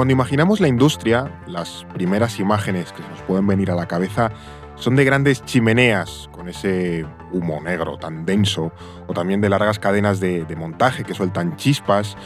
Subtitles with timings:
[0.00, 4.32] Cuando imaginamos la industria, las primeras imágenes que nos pueden venir a la cabeza
[4.74, 8.72] son de grandes chimeneas con ese humo negro tan denso,
[9.08, 12.16] o también de largas cadenas de, montaje que sueltan chispas,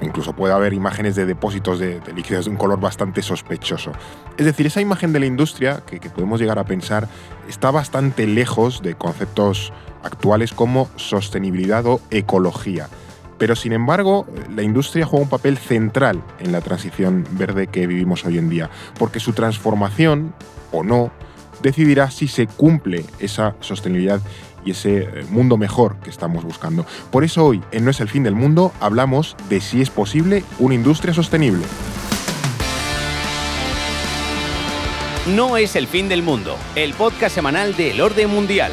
[0.00, 3.92] incluso puede haber imágenes de depósitos de, líquidos de un color bastante sospechoso.
[4.38, 7.08] Es decir, esa imagen de la industria, que, podemos llegar a pensar,
[7.46, 9.70] está bastante lejos de conceptos
[10.02, 12.88] actuales como sostenibilidad o ecología.
[13.38, 18.24] Pero sin embargo, la industria juega un papel central en la transición verde que vivimos
[18.24, 20.34] hoy en día, porque su transformación,
[20.72, 21.12] o no,
[21.62, 24.20] decidirá si se cumple esa sostenibilidad
[24.64, 26.84] y ese eh, mundo mejor que estamos buscando.
[27.10, 30.44] Por eso hoy, en No es el fin del mundo, hablamos de si es posible
[30.58, 31.64] una industria sostenible.
[35.34, 38.72] No es el fin del mundo, el podcast semanal del orden mundial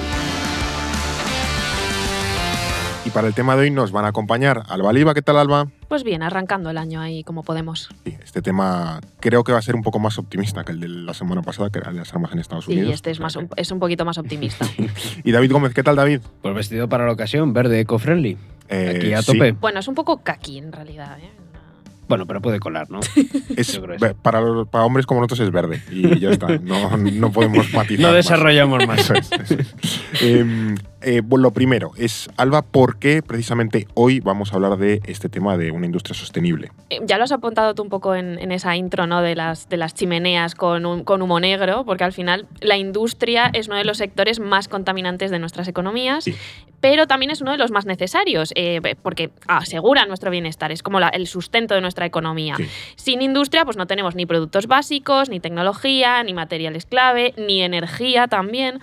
[3.15, 5.13] para el tema de hoy nos van a acompañar Alba Liva.
[5.13, 5.67] ¿Qué tal, Alba?
[5.87, 7.87] Pues bien, arrancando el año ahí como podemos.
[8.03, 10.89] Sí, este tema creo que va a ser un poco más optimista que el de
[10.89, 12.87] la semana pasada, que era de las armas en Estados Unidos.
[12.87, 14.67] Sí, este es, más, un, es un poquito más optimista.
[15.23, 16.19] y David Gómez, ¿qué tal, David?
[16.41, 18.37] Pues vestido para la ocasión, verde, eco-friendly.
[18.67, 19.53] Eh, Aquí a tope.
[19.53, 21.17] Bueno, es un poco kaki en realidad.
[21.17, 21.31] ¿eh?
[22.07, 22.99] Bueno, pero puede colar, ¿no?
[23.55, 23.79] es,
[24.21, 26.47] para, para, hombres como nosotros es verde y ya está.
[26.57, 27.95] No, no podemos matizar.
[28.05, 29.09] No desarrollamos más.
[30.21, 35.29] Em, eh, lo primero es, Alba, ¿por qué precisamente hoy vamos a hablar de este
[35.29, 36.71] tema de una industria sostenible?
[36.89, 39.21] Eh, ya lo has apuntado tú un poco en, esa intro ¿no?
[39.21, 43.67] de, las, de las chimeneas con, con humo negro, porque al final la industria es
[43.67, 46.25] uno de los sectores más contaminantes de nuestras economías.
[46.81, 50.99] pero también es uno de los más necesarios, eh, porque asegura nuestro bienestar, es como
[50.99, 52.57] el sustento de nuestra economía.
[52.95, 58.27] Sin industria, pues no tenemos ni productos básicos, ni tecnología, ni materiales clave, ni energía
[58.27, 58.81] también.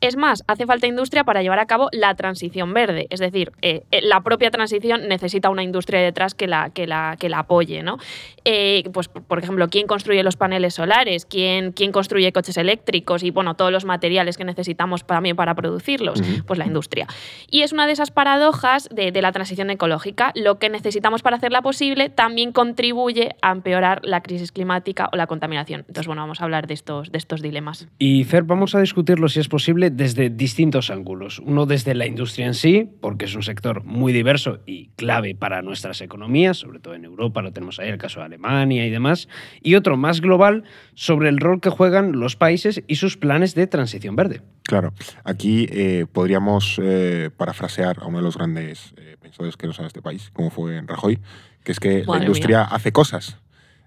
[0.00, 3.06] Es más, hace falta industria para llevar a cabo la transición verde.
[3.10, 7.16] Es decir, eh, eh, la propia transición necesita una industria detrás que la, que la,
[7.18, 7.82] que la apoye.
[7.82, 7.98] ¿no?
[8.44, 11.26] Eh, pues, por ejemplo, ¿quién construye los paneles solares?
[11.26, 13.22] ¿Quién, ¿Quién construye coches eléctricos?
[13.22, 16.22] Y bueno, todos los materiales que necesitamos también para producirlos.
[16.46, 17.06] Pues la industria.
[17.50, 20.32] Y es una de esas paradojas de, de la transición ecológica.
[20.34, 25.26] Lo que necesitamos para hacerla posible también contribuye a empeorar la crisis climática o la
[25.26, 25.80] contaminación.
[25.80, 27.88] Entonces, bueno, vamos a hablar de estos, de estos dilemas.
[27.98, 31.38] Y Fer, vamos a discutirlo si es posible desde distintos ángulos.
[31.38, 35.62] Uno desde la industria en sí, porque es un sector muy diverso y clave para
[35.62, 39.28] nuestras economías, sobre todo en Europa, lo tenemos ahí, el caso de Alemania y demás.
[39.62, 40.64] Y otro más global
[40.94, 44.42] sobre el rol que juegan los países y sus planes de transición verde.
[44.64, 44.92] Claro,
[45.24, 49.86] aquí eh, podríamos eh, parafrasear a uno de los grandes eh, pensadores que nos en
[49.86, 51.18] este país, como fue Rajoy,
[51.64, 53.38] que es que la industria hace cosas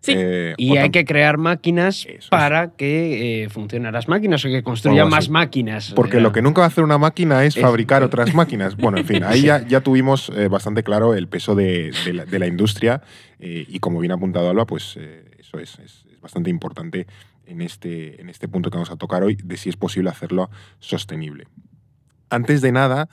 [0.08, 5.09] eh, y hay que crear máquinas para que eh, funcionen las máquinas o que construyan
[5.09, 5.94] más máquinas.
[5.96, 8.75] Porque lo que nunca va a hacer una máquina es, fabricar otras máquinas.
[8.75, 11.91] Bueno, en fin, ahí ya, tuvimos eh, bastante claro el peso de,
[12.31, 13.02] la, industria
[13.40, 14.97] y como bien apuntado Alba, pues
[15.40, 15.78] eso es,
[16.22, 17.08] bastante importante
[17.46, 20.50] en este, en este punto que vamos a tocar hoy de si es posible hacerlo
[20.80, 21.47] sostenible.
[22.30, 23.09] Antes de nada,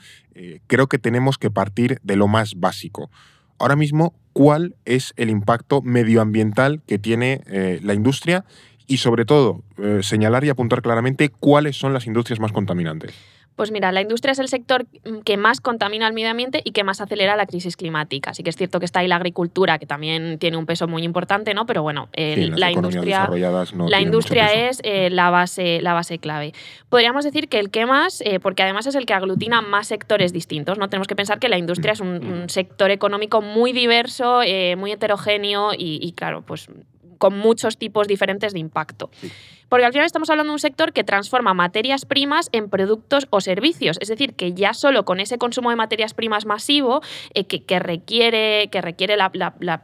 [0.67, 3.11] creo que tenemos que partir de lo más básico
[3.61, 8.45] ahora mismo cuál es el impacto medioambiental que tiene eh, la industria
[8.87, 13.13] y sobre todo eh, señalar y apuntar claramente cuáles son las industrias más contaminantes.
[13.57, 16.71] Pues mira, la industria es el sector mm, que más contamina el medio ambiente y
[16.71, 18.31] que más acelera la crisis climática.
[18.31, 21.03] Así que es cierto que está ahí la agricultura, que también tiene un peso muy
[21.03, 21.67] importante, ¿no?
[21.67, 23.29] Pero bueno, la industria,
[23.89, 26.53] la industria es eh, la, base, la base clave.
[26.89, 30.33] Podríamos decir que el que más, eh, porque además es el que aglutina más sectores
[30.33, 30.89] distintos, ¿no?
[30.89, 35.73] Tenemos que pensar que la industria es un, sector económico muy diverso, eh, muy heterogéneo
[35.75, 36.69] y, y, claro, pues
[37.21, 39.11] con muchos tipos diferentes de impacto.
[39.69, 43.41] Porque al final estamos hablando de un sector que transforma materias primas en productos o
[43.41, 43.99] servicios.
[44.01, 47.03] Es decir, que ya solo con ese consumo de materias primas masivo
[47.35, 49.17] eh, que, requiere, que requiere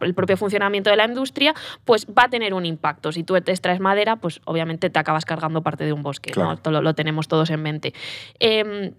[0.00, 1.54] el propio funcionamiento de la industria,
[1.84, 3.12] pues va a tener un impacto.
[3.12, 6.32] Si tú te extraes madera, pues obviamente te acabas cargando parte de un bosque.
[6.34, 7.92] Lo, lo, tenemos todos en mente.
[8.40, 8.92] Em,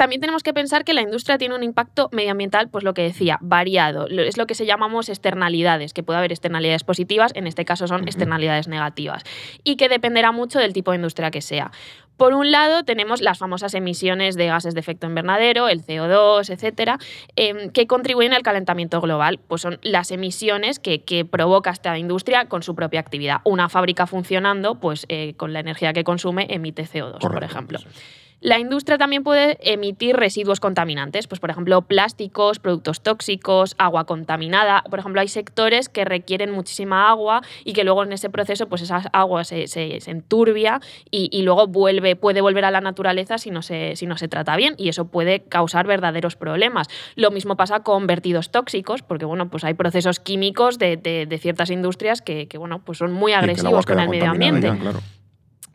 [0.00, 3.36] también tenemos que pensar que la industria tiene un impacto medioambiental, pues lo que decía,
[3.42, 4.06] variado.
[4.06, 8.04] Es lo que se llamamos externalidades, que puede haber externalidades positivas, en este caso son
[8.04, 9.24] externalidades negativas,
[9.62, 11.70] y que dependerá mucho del tipo de industria que sea.
[12.16, 16.96] Por un lado, tenemos las famosas emisiones de gases de efecto invernadero, el CO2, etcétera,
[17.36, 19.38] em, que contribuyen al calentamiento global.
[19.48, 23.42] Pues son las emisiones que, provoca esta industria con su propia actividad.
[23.44, 27.80] Una fábrica funcionando, pues eh, con la energía que consume, emite CO2, por ejemplo.
[28.40, 34.82] La industria también puede emitir residuos contaminantes, pues por ejemplo plásticos, productos tóxicos, agua contaminada.
[34.88, 38.80] Por ejemplo, hay sectores que requieren muchísima agua y que luego en ese proceso pues
[38.80, 39.66] esa agua se,
[40.10, 44.28] enturbia y, luego vuelve, puede volver a la naturaleza si no, se, si no se
[44.28, 46.88] trata bien y eso puede causar verdaderos problemas.
[47.16, 52.22] Lo mismo pasa con vertidos tóxicos, porque bueno, pues hay procesos químicos de, ciertas industrias
[52.22, 54.72] que, bueno, pues son muy agresivos con el medio ambiente.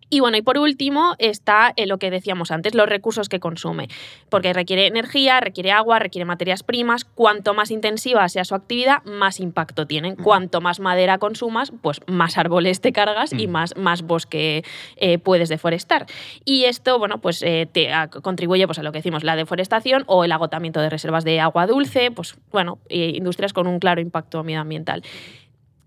[0.09, 3.87] Y bueno, y por último está eh, lo que decíamos antes, los recursos que consume,
[4.29, 7.05] porque requiere energía, requiere agua, requiere materias primas.
[7.05, 10.13] Cuanto más intensiva sea su actividad, más impacto tienen.
[10.13, 10.23] Mm.
[10.23, 13.51] Cuanto más madera consumas, pues más árboles te cargas y mm.
[13.51, 14.63] más, más bosque
[14.97, 16.05] eh, puedes deforestar.
[16.45, 17.89] Y esto, bueno, pues eh, te
[18.21, 21.65] contribuye pues, a lo que decimos, la deforestación o el agotamiento de reservas de agua
[21.65, 25.03] dulce, pues bueno, industrias con un claro impacto medioambiental.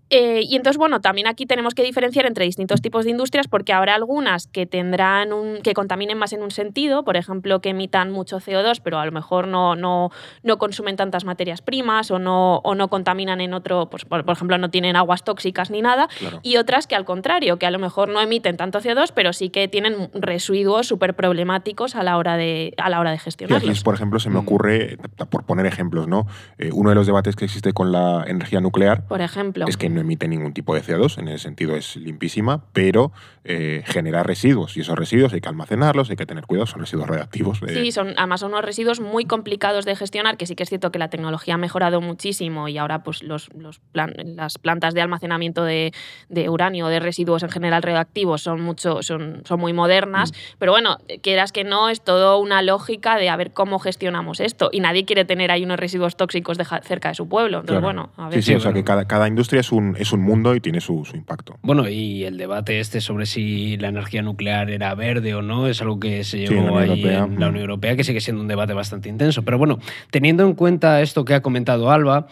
[0.09, 3.73] Eh, y entonces, bueno, también aquí tenemos que diferenciar entre distintos tipos de industrias porque
[3.73, 8.11] habrá algunas que tendrán un, que contaminen más en un sentido, por ejemplo, que emitan
[8.11, 10.09] mucho CO2, pero a lo mejor no, no,
[10.43, 14.57] no consumen tantas materias primas o no, o no contaminan en otro, pues, por, ejemplo,
[14.57, 16.09] no tienen aguas tóxicas ni nada,
[16.41, 19.49] y otras que al contrario, que a lo mejor no emiten tanto CO2, pero sí
[19.49, 23.83] que tienen residuos súper problemáticos a la hora de, a la hora de gestionarlos.
[23.83, 24.43] por ejemplo, se me mm.
[24.43, 24.97] ocurre,
[25.29, 26.25] por poner ejemplos, ¿no?
[26.57, 29.65] Eh, uno de los debates que existe con la energía nuclear por ejemplo.
[29.67, 33.11] es que no emite ningún tipo de CO2, en ese sentido es limpísima, pero
[33.43, 37.07] eh, genera residuos y esos residuos hay que almacenarlos, hay que tener cuidado, son residuos
[37.07, 37.59] reactivos.
[37.67, 40.91] Sí, son, además son unos residuos muy complicados de gestionar, que sí que es cierto
[40.91, 45.63] que la tecnología ha mejorado muchísimo y ahora pues los, los las plantas de almacenamiento
[45.63, 45.93] de,
[46.29, 50.35] de, uranio, de residuos en general radioactivos son, mucho, son, son muy modernas, mm.
[50.59, 54.69] pero bueno, quieras que no, es todo una lógica de a ver cómo gestionamos esto
[54.71, 57.59] y nadie quiere tener ahí unos residuos tóxicos cerca de su pueblo.
[57.59, 58.43] Entonces, bueno, a ver.
[58.43, 60.81] Sí, sí, o sea que cada, cada industria es un, es un mundo y tiene
[60.81, 61.57] su, impacto.
[61.61, 65.81] Bueno, y el debate este sobre si la energía nuclear era verde o no es
[65.81, 69.09] algo que se llevó ahí en la Unión Europea, que sigue siendo un debate bastante
[69.09, 69.43] intenso.
[69.43, 69.79] Pero bueno,
[70.11, 72.27] teniendo en cuenta esto que ha comentado Alba,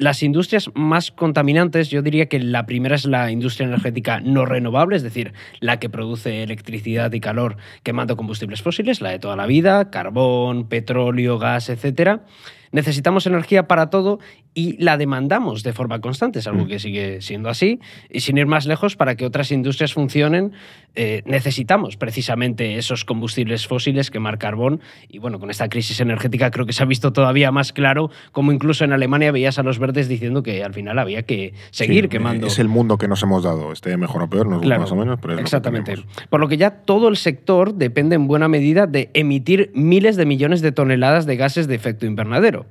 [0.00, 4.96] las industrias más contaminantes, yo diría que la primera es la industria energética no renovable,
[4.96, 9.46] es decir, la que produce electricidad y calor quemando combustibles fósiles, la de toda la
[9.46, 12.24] vida, carbón, petróleo, gas, etcétera
[12.72, 14.20] necesitamos energía para todo
[14.54, 16.40] y la demandamos de forma constante.
[16.40, 16.68] Es algo mm.
[16.68, 17.80] que sigue siendo así.
[18.10, 20.52] Y sin ir más lejos, para que otras industrias funcionen,
[20.94, 24.80] eh, necesitamos precisamente esos combustibles fósiles, quemar carbón.
[25.08, 28.52] Y bueno, con esta crisis energética creo que se ha visto todavía más claro como
[28.52, 32.46] incluso en Alemania veías a los verdes diciendo que al final había que seguir quemando.
[32.46, 34.96] Es el mundo que nos hemos dado, esté mejor o peor, no claro, más o
[34.96, 35.94] menos, pero es Exactamente.
[36.28, 40.26] Por lo que ya todo el sector depende en buena medida de emitir miles de
[40.26, 42.66] millones de toneladas de gases de efecto invernadero.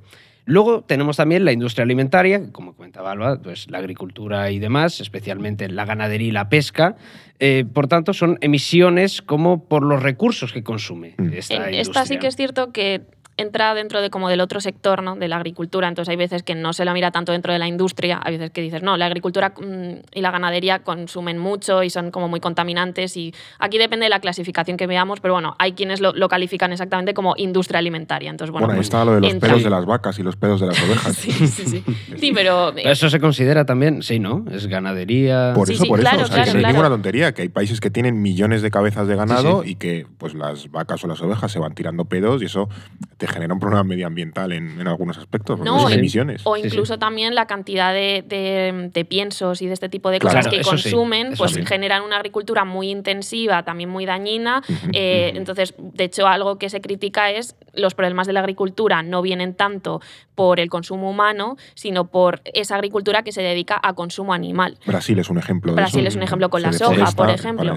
[0.49, 5.69] Luego tenemos también la industria alimentaria, como comentaba Alba, pues la agricultura y demás, especialmente
[5.69, 6.95] la ganadería y la pesca.
[7.37, 11.33] Eh, por tanto, son emisiones como por los recursos que consume mm.
[11.33, 11.81] esta industria.
[11.81, 13.03] Esta sí que es cierto que
[13.39, 15.15] entra dentro de como del otro sector, ¿no?
[15.15, 15.87] de la agricultura.
[15.87, 18.51] Entonces hay veces que no se la mira tanto dentro de la industria, hay veces
[18.51, 22.39] que dices, no, la agricultura mm, y la ganadería consumen mucho y son como muy
[22.39, 26.71] contaminantes y aquí depende de la clasificación que veamos, pero bueno, hay quienes lo, califican
[26.71, 28.29] exactamente como industria alimentaria.
[28.29, 30.35] Entonces, bueno, bueno ahí pues está lo de los pelos de las vacas y los
[30.35, 31.15] pelos de las ovejas.
[31.15, 31.83] sí, sí, sí.
[32.17, 34.45] sí pero, Eso se considera también, sí, ¿no?
[34.51, 35.53] Es ganadería.
[35.55, 36.09] Por eso, por eso.
[36.09, 39.63] O sea, claro, ninguna tontería, que hay países que tienen millones de cabezas de ganado
[39.63, 42.69] y que pues las vacas o las ovejas se van tirando pedos y eso
[43.19, 46.41] te genera un problema medioambiental en, en algunos aspectos, no, emisiones.
[46.45, 50.61] O incluso también la cantidad de, de, piensos y de este tipo de cosas que
[50.61, 54.63] consumen, pues generan una agricultura muy intensiva, también muy dañina.
[54.93, 59.21] Eh, entonces, de hecho, algo que se critica es los problemas de la agricultura no
[59.21, 60.01] vienen tanto
[60.35, 64.77] por el consumo humano, sino por esa agricultura que se dedica a consumo animal.
[64.85, 65.73] Brasil es un ejemplo.
[65.73, 67.75] Brasil es un ejemplo con la soja, por ejemplo.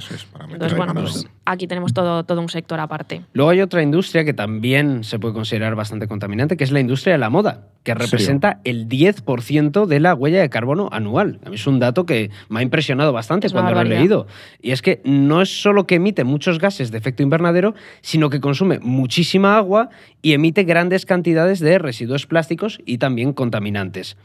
[0.48, 3.22] Entonces, bueno, pues aquí tenemos todo, todo un sector aparte.
[3.32, 7.14] Luego hay otra industria que también se puede considerar bastante contaminante, que es la industria
[7.14, 11.40] de la moda, que representa el 10% de la huella de carbono anual.
[11.44, 14.26] A mí es un dato que me ha impresionado bastante cuando lo he leído.
[14.60, 18.40] Y es que no es solo que emite muchos gases de efecto invernadero, sino que
[18.40, 19.90] consume muchísima agua
[20.22, 24.16] y emite grandes cantidades de residuos plásticos y también contaminantes.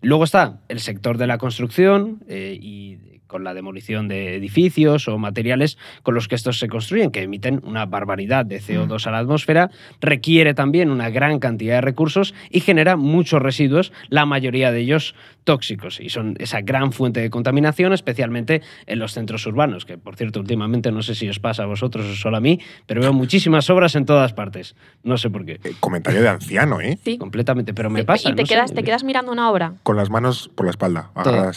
[0.00, 5.18] Luego está el sector de la construcción eh, y con la demolición de edificios o
[5.18, 9.18] materiales con los que estos se construyen, que emiten una barbaridad de CO2 a la
[9.18, 14.82] atmósfera, requiere también una gran cantidad de recursos y genera muchos residuos, la mayoría de
[14.82, 19.98] ellos tóxicos, y son esa gran fuente de contaminación, especialmente en los centros urbanos, que
[19.98, 23.00] por cierto últimamente no sé si os pasa a vosotros o solo a mí, pero
[23.00, 24.76] veo muchísimas obras en todas partes.
[25.02, 25.58] No sé por qué.
[25.64, 27.00] Eh, comentario de anciano, ¿eh?
[27.04, 27.18] Sí.
[27.18, 28.30] Completamente, pero me pasa.
[28.30, 29.74] Y te, quedas, te quedas mirando una obra.
[29.82, 31.10] Con las manos por la espalda.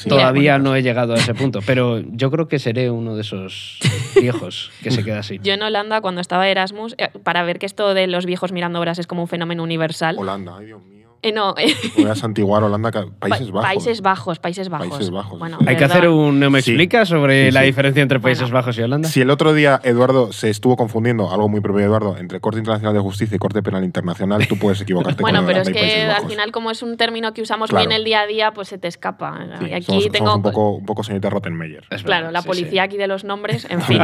[0.09, 3.77] todavía no he llegado a ese punto pero yo creo que seré uno de esos
[4.19, 5.39] viejos que se queda así.
[5.43, 8.79] Yo en Holanda, cuando estaba Erasmus, eh, para ver que esto de los viejos mirando
[8.79, 10.15] obras es como un fenómeno universal.
[10.17, 10.96] Holanda, ay Dios mío.
[11.27, 11.53] Eh, no.
[11.97, 13.67] Voy a santiguar Holanda, Países Bajos.
[13.67, 14.87] Países Bajos, Países Bajos.
[14.87, 15.39] Países Bajos.
[15.39, 18.81] Bueno, Hay que hacer un ¿no me explica sobre la diferencia entre Países Bajos y
[18.81, 19.09] Holanda.
[19.09, 22.59] Si el otro día Eduardo se estuvo confundiendo, algo muy propio de Eduardo, entre Corte
[22.59, 26.03] Internacional de Justicia y Corte Penal Internacional, tú puedes equivocarte bueno, con pero es que
[26.03, 28.77] al final, como es un término que usamos bien el día a día, pues se
[28.77, 29.47] te escapa.
[29.73, 30.35] aquí tengo.
[30.35, 31.83] un poco, un poco señorita Rottenmeier.
[32.03, 34.01] claro, la policía aquí de los nombres, en fin.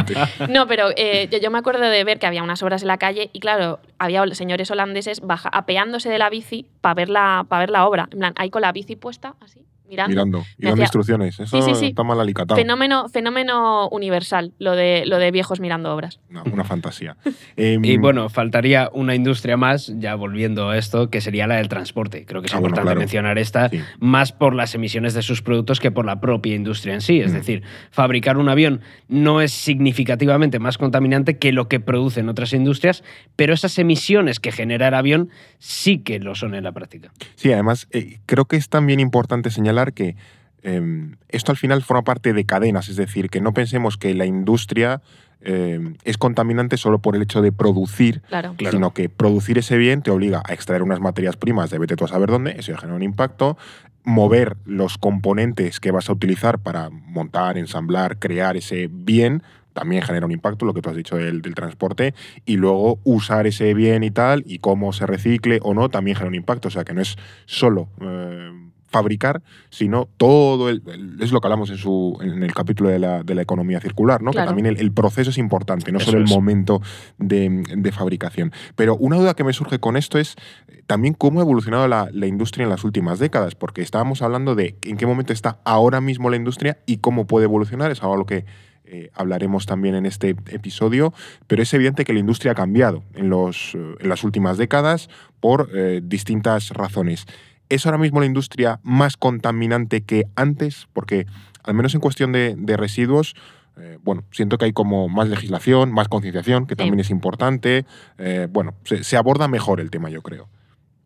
[0.50, 3.30] no, pero eh, yo, me acuerdo de ver que había unas obras en la calle
[3.32, 7.70] y, claro, había señores holandeses baja, apeándose de la bici para ver la, para ver
[7.70, 8.08] la obra.
[8.12, 10.14] En plan, hay con la bici puesta, así, mirando.
[10.14, 11.40] Mirando, y dando instrucciones.
[11.40, 12.56] Eso sí, sí, está mal alicatado.
[12.56, 16.20] Fenómeno, fenómeno universal, lo de, lo de viejos mirando obras.
[16.30, 17.16] Una, fantasía.
[17.56, 21.68] Em, y bueno, faltaría una industria más, ya volviendo a esto, que sería la del
[21.68, 22.24] transporte.
[22.26, 23.70] Creo que es ah, importante mencionar esta,
[24.00, 27.20] más por las emisiones de sus productos que por la propia industria en sí.
[27.20, 32.52] Es decir, fabricar un avión no es significativamente más contaminante que lo que producen otras
[32.52, 33.04] industrias,
[33.36, 37.12] pero esas emisiones que genera el avión sí que lo son en la práctica.
[37.36, 40.16] Sí, además, eh, creo que es también importante señalar que
[40.62, 44.26] em, esto al final forma parte de cadenas, es decir, que no pensemos que la
[44.26, 45.02] industria
[45.40, 48.22] em, es contaminante solo por el hecho de producir,
[48.70, 52.04] sino que producir ese bien te obliga a extraer unas materias primas de vete tú
[52.06, 53.58] a saber dónde, eso ya genera un impacto,
[54.04, 59.42] mover los componentes que vas a utilizar para montar, ensamblar, crear ese bien,
[59.74, 62.14] también genera un impacto, lo que tú has dicho del, del, transporte,
[62.46, 66.28] y luego usar ese bien y tal, y cómo se recicle o no, también genera
[66.28, 66.68] un impacto.
[66.68, 68.63] O sea, que no es solo eh,
[68.94, 70.80] fabricar, sino todo el,
[71.18, 74.22] es lo que hablamos en, su, en el capítulo de la, de la economía circular,
[74.22, 74.30] ¿no?
[74.30, 76.80] que también el, proceso es importante, no solo el momento
[77.18, 78.52] de, de, fabricación.
[78.76, 80.36] Pero una duda que me surge con esto es
[80.68, 84.54] eh, también cómo ha evolucionado la, la, industria en las últimas décadas, porque estábamos hablando
[84.54, 88.16] de en qué momento está ahora mismo la industria y cómo puede evolucionar, es algo
[88.16, 88.44] lo que
[88.84, 91.12] eh, hablaremos también en este episodio,
[91.48, 95.08] pero es evidente que la industria ha cambiado en, los, eh, en las últimas décadas
[95.40, 95.68] por
[96.02, 97.26] distintas razones.
[97.68, 100.88] ¿Es ahora mismo la industria más contaminante que antes?
[100.92, 101.26] Porque,
[101.62, 103.34] al menos en cuestión de, residuos,
[103.76, 107.86] eh, bueno, siento que hay como más legislación, más concienciación, que también es importante.
[108.18, 110.48] Eh, bueno, se, aborda mejor el tema, yo creo.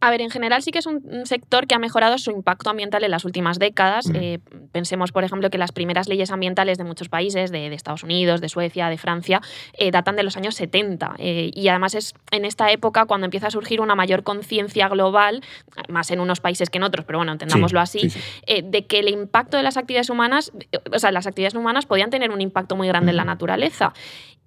[0.00, 3.02] A ver, en general sí que es un sector que ha mejorado su impacto ambiental
[3.02, 4.08] en las últimas décadas.
[4.14, 4.38] Eh,
[4.70, 8.48] pensemos, por ejemplo, que las primeras leyes ambientales de muchos países, de, Estados Unidos, de
[8.48, 9.40] Suecia, de Francia,
[9.74, 11.16] eh, datan de los años 70.
[11.18, 15.42] Eh, y además es en esta época cuando empieza a surgir una mayor conciencia global,
[15.88, 18.12] más en unos países que en otros, pero bueno, entendámoslo así,
[18.46, 20.52] de que el impacto de las actividades humanas,
[20.92, 23.92] o sea, las actividades humanas podían tener un impacto muy grande en la naturaleza.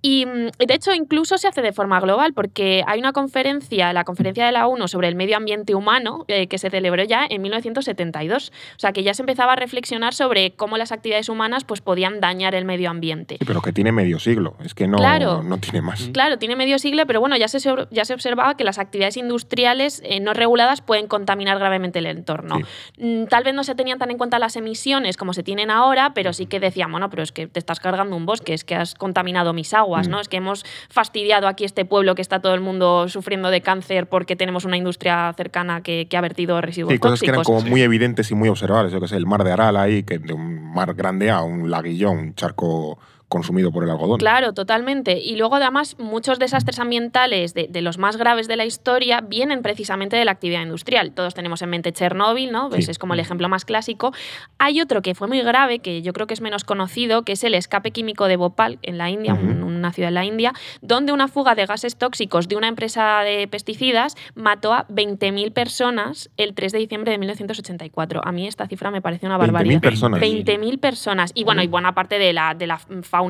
[0.02, 4.46] Y de hecho incluso se hace de forma global porque hay una conferencia, la conferencia
[4.46, 8.52] de la ONU sobre el medio ambiente humano, eh, que se celebró ya en 1972.
[8.76, 12.20] O sea que ya se empezaba a reflexionar sobre cómo las actividades humanas pues, podían
[12.20, 13.38] dañar el medio ambiente.
[13.40, 14.98] Sí, pero que tiene medio siglo, es que no,
[15.44, 16.10] no tiene más.
[16.14, 17.60] Claro, tiene medio siglo, pero bueno, ya se,
[17.92, 22.60] ya se observaba que las actividades industriales eh, no reguladas pueden contaminar gravemente el entorno.
[22.98, 26.14] Mm, tal vez no se tenían tan en cuenta las emisiones como se tienen ahora,
[26.16, 28.76] pero sí que decíamos, bueno, pero es que te estás cargando un bosque, es que
[28.76, 30.12] has contaminado mis aguas Mm.
[30.12, 30.20] ¿no?
[30.20, 34.08] Es que hemos fastidiado aquí este pueblo que está todo el mundo sufriendo de cáncer
[34.08, 37.82] porque tenemos una industria cercana que, ha vertido residuos sí, cosas que eran como muy
[37.82, 38.92] evidentes y muy observables.
[38.92, 41.72] Yo que sé, el mar de Aral ahí, que de un mar grande a un
[41.72, 43.00] laguillón, un charco
[43.32, 44.18] consumido por el algodón.
[44.18, 45.18] Claro, totalmente.
[45.18, 50.18] Y luego además muchos desastres ambientales de, los más graves de la historia vienen precisamente
[50.18, 51.14] de la actividad industrial.
[51.14, 52.70] Todos tenemos en mente Chernóbil, ¿no?
[52.70, 54.12] Pues es como el ejemplo más clásico.
[54.58, 57.44] Hay otro que fue muy grave, que yo creo que es menos conocido, que es
[57.46, 61.30] el escape químico de Bhopal, en la India, una ciudad en la India, donde una
[61.30, 66.74] fuga de gases tóxicos de una empresa de pesticidas mató a 20.000 personas el 3
[66.74, 68.22] de diciembre de 1984.
[68.26, 69.80] A mí esta cifra me parece una barbaridad.
[69.80, 70.22] 20.000 personas.
[70.22, 71.32] 20.000 personas.
[71.34, 73.21] Y bueno, y buena parte de la, de la fauna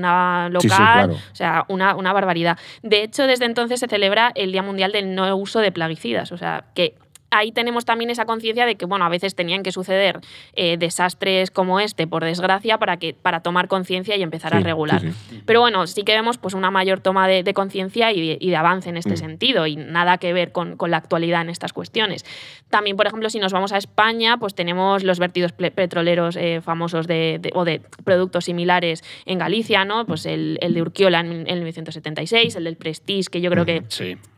[0.49, 2.57] local, o sea, una, una barbaridad.
[2.81, 6.37] De hecho, desde entonces se celebra el Día Mundial del No Uso de Plaguicidas, o
[6.37, 6.95] sea, que
[7.31, 10.19] ahí tenemos también esa conciencia de que, bueno, a veces tenían que suceder
[10.53, 15.01] eh, desastres como este, por desgracia, para, que, para tomar conciencia y empezar a regular.
[15.45, 18.97] Pero bueno, sí que vemos pues, una mayor toma de, conciencia y, de avance en
[18.97, 19.17] este mm.
[19.17, 22.25] sentido y nada que ver con, la actualidad en estas cuestiones.
[22.69, 27.07] También, por ejemplo, si nos vamos a España, pues tenemos los vertidos petroleros eh, famosos
[27.07, 30.05] de, o de productos similares en Galicia, ¿no?
[30.05, 33.83] Pues el, de Urquiola en, 1976, el del Prestige, que yo creo que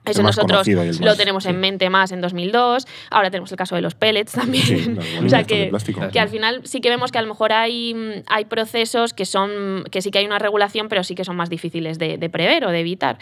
[0.05, 2.82] eso nosotros lo tenemos en mente más en 2002.
[3.09, 4.99] Ahora tenemos el caso de los pellets también.
[5.25, 5.71] o sea que,
[6.11, 9.83] que, al final sí que vemos que a lo mejor hay, hay procesos que son
[9.91, 12.71] que sí que hay una regulación, pero sí que son más difíciles de, prever o
[12.71, 13.17] de evitar.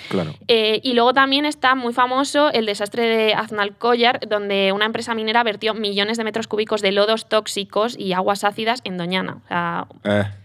[0.48, 5.44] Eh, y luego también está muy famoso el desastre de Aznalcóllar, donde una empresa minera
[5.44, 9.38] vertió millones de metros cúbicos de lodos tóxicos y aguas ácidas en Doñana.
[9.44, 10.41] O sea, eh.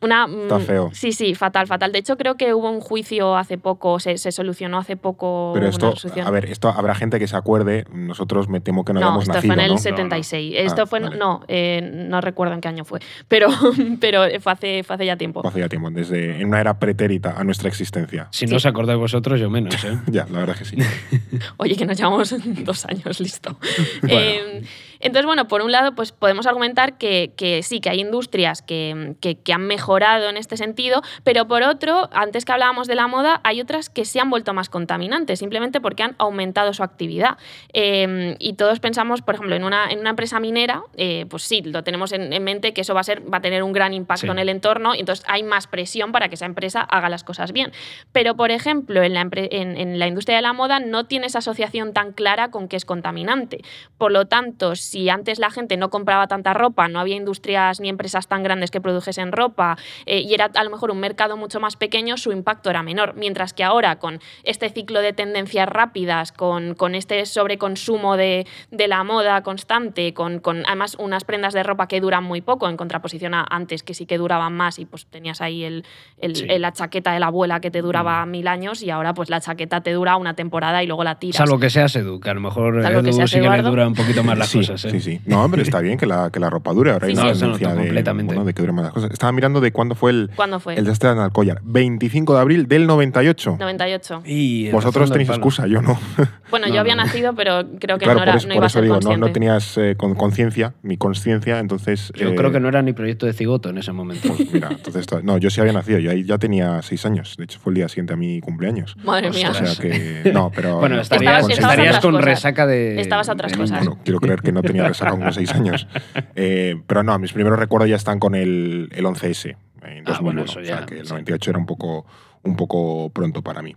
[0.00, 0.90] Una, Está mm, feo.
[0.92, 1.92] Sí, sí, fatal, fatal.
[1.92, 5.52] De hecho, creo que hubo un juicio hace poco, se, solucionó hace poco.
[5.54, 7.84] Pero esto, a ver, esto habrá gente que se acuerde.
[7.92, 9.38] Nosotros me temo que no, hayamos nacido.
[9.38, 10.54] esto fue en el 76.
[10.56, 13.48] esto ah, fue, no, eh, no recuerdo en qué año fue, pero,
[14.00, 15.40] pero fue, hace, hace ya tiempo.
[15.42, 18.28] Fue hace ya tiempo, desde en una era pretérita a nuestra existencia.
[18.30, 19.74] Si no os acordáis vosotros, yo menos.
[19.84, 19.98] ¿eh?
[20.06, 21.28] ya, la verdad es que sí.
[21.56, 23.58] Oye, que nos llevamos dos años, listo.
[24.06, 24.62] Eh,
[25.00, 29.16] entonces, bueno, por un lado, pues podemos argumentar que, sí, que hay industrias que,
[29.52, 33.60] han mejorado en este sentido, pero por otro, antes que hablábamos de la moda, hay
[33.60, 37.38] otras que se han vuelto más contaminantes, simplemente porque han aumentado su actividad.
[37.72, 41.62] Em, y todos pensamos, por ejemplo, en una, en una empresa minera, eh, pues sí,
[41.62, 44.30] lo tenemos en, mente que eso va a, ser, va a tener un gran impacto
[44.30, 47.52] en el entorno, y entonces hay más presión para que esa empresa haga las cosas
[47.52, 47.72] bien.
[48.12, 51.92] Pero, por ejemplo, en la, en la industria de la moda no tiene esa asociación
[51.92, 53.62] tan clara con que es contaminante.
[53.96, 57.88] Por lo tanto, si antes la gente no compraba tanta ropa, no había industrias ni
[57.88, 59.76] empresas tan grandes que produjesen ropa
[60.06, 63.14] eh, y era a lo mejor un mercado mucho más pequeño, su impacto era menor.
[63.14, 68.88] Mientras que ahora, con este ciclo de tendencias rápidas, con, con este sobreconsumo de, de,
[68.88, 72.76] la moda constante, con, con, además unas prendas de ropa que duran muy poco, en
[72.76, 75.84] contraposición a antes que sí que duraban más y pues tenías ahí el,
[76.18, 78.30] el, la chaqueta de la abuela que te duraba mm.
[78.30, 81.36] mil años y ahora pues la chaqueta te dura una temporada y luego la tiras.
[81.36, 84.24] Salvo que seas Edu, que a lo mejor Edu sí que le dura un poquito
[84.24, 84.77] más las cosas.
[84.84, 84.90] ¿Eh?
[84.90, 85.20] Sí, sí.
[85.26, 86.92] No, hombre, está bien que la, que la ropa dure.
[86.92, 89.10] Ahora hay una tendencia de, de que duren más las cosas.
[89.10, 90.74] Estaba mirando de cuándo fue el, ¿Cuándo fue?
[90.74, 91.60] el desastre de Alcoyar.
[91.62, 93.56] 25 de abril del 98.
[93.58, 94.22] 98.
[94.24, 95.98] Y Vosotros tenéis excusa, yo no.
[96.50, 98.84] Bueno, yo había nacido, pero creo que no, era, por no iba eso a ser
[98.84, 102.10] digo, no, no, tenías eh, conciencia, mi conciencia, entonces...
[102.14, 104.28] Yo creo eh, que no era ni proyecto de cigoto en ese momento.
[104.34, 105.06] Pues mira, entonces...
[105.22, 107.36] No, yo sí había nacido, yo ahí ya tenía seis años.
[107.36, 108.96] De hecho, fue el día siguiente a mi cumpleaños.
[109.04, 109.50] Madre mía.
[109.50, 110.30] O sea que...
[110.32, 110.78] No, pero...
[110.78, 112.98] Bueno, estarías, estarías con resaca de...
[112.98, 113.84] Estabas a otras cosas.
[113.84, 115.86] Bueno, quiero creer que no tenía resaca con seis años.
[116.40, 119.56] Eh, pero no, mis primeros recuerdos ya están con el, el 11S.
[119.82, 122.06] En ah, bueno, eso ya, o sea que el 98 era un poco,
[122.44, 123.74] un poco pronto para mí.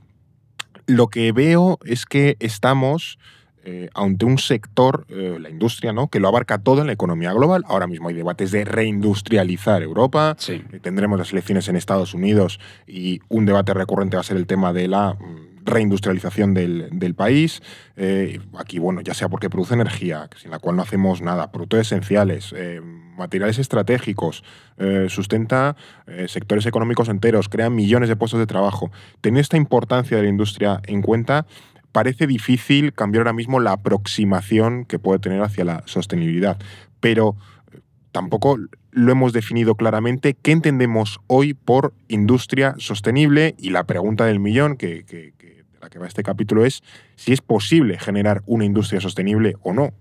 [0.86, 3.18] Lo que veo es que estamos
[3.64, 6.08] eh, ante un sector, eh, la industria, ¿no?
[6.08, 7.64] que lo abarca todo en la economía global.
[7.68, 10.36] Ahora mismo hay debates de reindustrializar Europa.
[10.82, 14.74] tendremos las elecciones en Estados Unidos y un debate recurrente va a ser el tema
[14.74, 17.62] de la mm, reindustrialización del, del país.
[17.96, 21.82] Eh, aquí, bueno, ya sea porque produce energía, sin la cual no hacemos nada, productos
[21.82, 22.82] esenciales, eh,
[23.18, 24.44] materiales estratégicos,
[24.78, 25.76] eh, sustenta
[26.28, 28.92] sectores económicos enteros, crea millones de puestos de trabajo.
[29.22, 31.46] Teniendo esta importancia de la industria en cuenta,
[31.92, 36.58] parece difícil cambiar ahora mismo la aproximación que puede tener hacia la sostenibilidad.
[37.00, 37.38] Pero
[38.12, 38.58] tampoco
[38.92, 44.76] lo hemos definido claramente qué entendemos hoy por industria sostenible y la pregunta del millón
[44.76, 45.06] que,
[45.82, 46.84] la que va este capítulo es
[47.16, 49.94] si es posible generar una industria sostenible o no.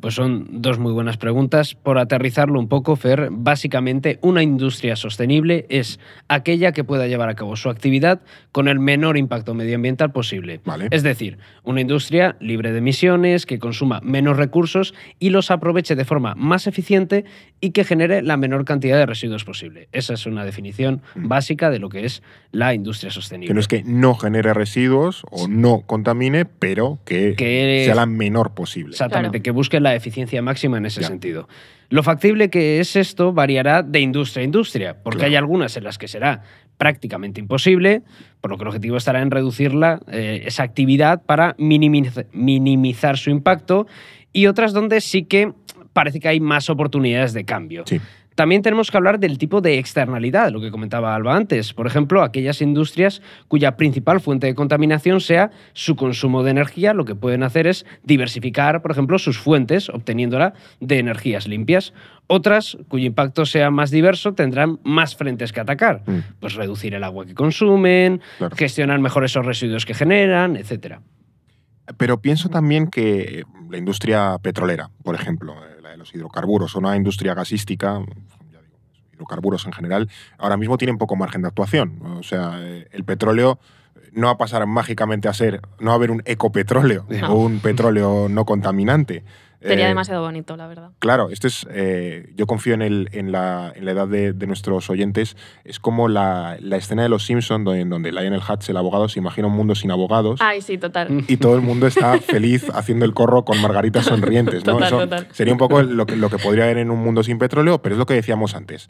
[0.00, 1.74] Pues son dos muy buenas preguntas.
[1.74, 7.34] Por aterrizarlo un poco, Fer, básicamente una industria sostenible es aquella que pueda llevar a
[7.34, 10.60] cabo su actividad con el menor impacto medioambiental posible.
[10.90, 16.04] Es decir, una industria libre de emisiones, que consuma menos recursos y los aproveche de
[16.04, 17.24] forma más eficiente
[17.60, 19.88] y que genere la menor cantidad de residuos posible.
[19.92, 21.28] Esa es una definición mm.
[21.28, 23.48] básica de lo que es la industria sostenible.
[23.48, 27.34] Que no es que no genere residuos o no contamine, pero que,
[27.84, 28.92] sea la menor posible.
[28.92, 31.48] Exactamente, que busque la eficiencia máxima en ese sentido.
[31.88, 35.98] Lo factible que es esto variará de industria a industria, porque hay algunas en las
[35.98, 36.42] que será
[36.78, 38.02] prácticamente imposible,
[38.40, 43.86] por lo que el objetivo estará en reducirla, eh, esa actividad para minimizar su impacto,
[44.32, 45.52] y otras donde sí que
[45.92, 47.84] parece que hay más oportunidades de cambio.
[48.36, 51.72] También tenemos que hablar del tipo de externalidad, lo que comentaba Alba antes.
[51.72, 57.06] Por ejemplo, aquellas industrias cuya principal fuente de contaminación sea su consumo de energía, lo
[57.06, 61.94] que pueden hacer es diversificar, por ejemplo, sus fuentes, obteniéndola de energías limpias.
[62.26, 66.02] Otras, cuyo impacto sea más diverso, tendrán más frentes que atacar.
[66.04, 66.18] Mm.
[66.38, 68.20] Pues reducir el agua que consumen,
[68.54, 70.98] gestionar mejor esos residuos que generan, etc.
[71.96, 75.54] Pero pienso también que la industria petrolera, por ejemplo,
[76.06, 78.00] los hidrocarburos o una industria gasística,
[79.14, 82.00] hidrocarburos en general, ahora mismo tienen poco margen de actuación.
[82.18, 83.58] O sea, eh, el petróleo
[84.12, 87.60] no va a pasar mágicamente a ser, no va a haber un ecopetróleo o un
[87.60, 89.24] petróleo no contaminante.
[89.60, 90.90] Sería eh, demasiado bonito, la verdad.
[90.98, 94.90] Claro, esto es, eh, yo confío en, el, en, la, en la edad de, nuestros
[94.90, 95.36] oyentes.
[95.64, 99.18] Es como la, la escena de Los Simpsons, donde, donde Lionel Hutz, el abogado, se
[99.18, 100.40] imagina un mundo sin abogados.
[100.42, 101.24] Ay, sí, total.
[101.26, 104.64] Y todo el mundo está feliz haciendo el corro con margaritas sonrientes.
[104.64, 104.74] ¿no?
[104.74, 105.28] Total, total.
[105.32, 107.94] Sería un poco lo que, lo que podría haber en un mundo sin petróleo, pero
[107.94, 108.88] es lo que decíamos antes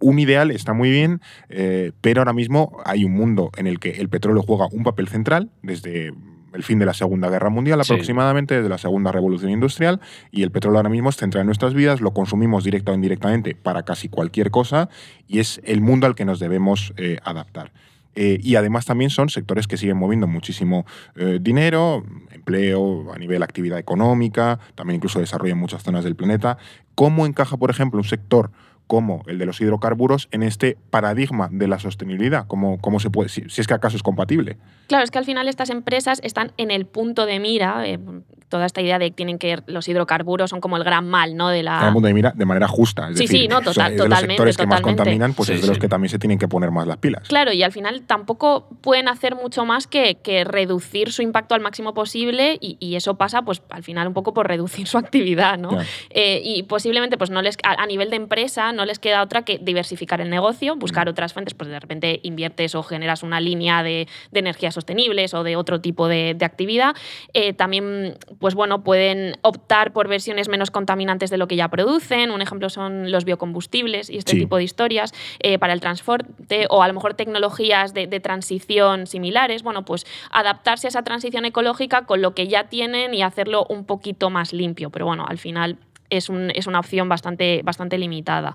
[0.00, 3.90] un ideal está muy bien, eh, pero ahora mismo hay un mundo en el que
[3.90, 6.12] el petróleo juega un papel central desde
[6.52, 10.50] el fin de la Segunda Guerra Mundial aproximadamente, desde la Segunda Revolución Industrial, y el
[10.50, 14.08] petróleo ahora mismo está central en nuestras vidas, lo consumimos directa o indirectamente para casi
[14.08, 14.88] cualquier cosa,
[15.26, 17.72] y es el mundo al que nos debemos eh, adaptar.
[18.14, 23.44] Eh, y además también son sectores que siguen moviendo muchísimo eh, dinero, empleo, a nivel
[23.44, 26.58] actividad económica, también incluso desarrollo en muchas zonas del planeta.
[26.96, 28.50] ¿Cómo encaja, por ejemplo, un sector
[28.88, 32.46] como el de los hidrocarburos en este paradigma de la sostenibilidad?
[32.48, 34.56] ¿Cómo, cómo se puede, si, es que acaso es compatible?
[34.88, 38.00] Claro, es que al final estas empresas están en el punto de mira, eh,
[38.48, 41.48] toda esta idea de que tienen que los hidrocarburos son como el gran mal, ¿no?
[41.50, 41.86] De la...
[41.86, 43.10] el punto de mira de manera justa.
[43.14, 45.88] sí, sí, no, total, de los sectores que más contaminan, pues es de los que
[45.88, 47.28] también se tienen que poner más las pilas.
[47.28, 51.60] Claro, y al final tampoco pueden hacer mucho más que, que reducir su impacto al
[51.60, 55.58] máximo posible y, y, eso pasa, pues al final un poco por reducir su actividad,
[55.58, 55.70] ¿no?
[56.10, 59.42] Eh, y posiblemente, pues no les, a, a nivel de empresa, no les queda otra
[59.42, 61.10] que diversificar el negocio, buscar mm.
[61.10, 65.42] otras fuentes, pues de repente inviertes o generas una línea de, de energías sostenibles o
[65.42, 66.94] de otro tipo de, de actividad.
[67.34, 72.30] Eh, también, pues bueno, pueden optar por versiones menos contaminantes de lo que ya producen.
[72.30, 76.82] Un ejemplo son los biocombustibles y este tipo de historias eh, para el transporte o
[76.82, 79.64] a lo mejor tecnologías de, de transición similares.
[79.64, 83.84] Bueno, pues adaptarse a esa transición ecológica con lo que ya tienen y hacerlo un
[83.84, 84.90] poquito más limpio.
[84.90, 85.78] Pero bueno, al final
[86.10, 88.54] es, un, es, una opción bastante, bastante limitada.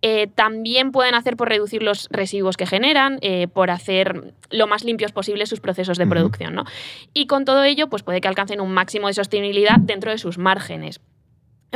[0.00, 4.84] Eh, también pueden hacer por reducir los residuos que generan, eh, por hacer lo más
[4.84, 6.54] limpios posible sus procesos de producción.
[6.54, 6.64] ¿no?
[7.14, 10.38] Y con todo ello, pues puede que alcancen un máximo de sostenibilidad dentro de sus
[10.38, 11.00] márgenes.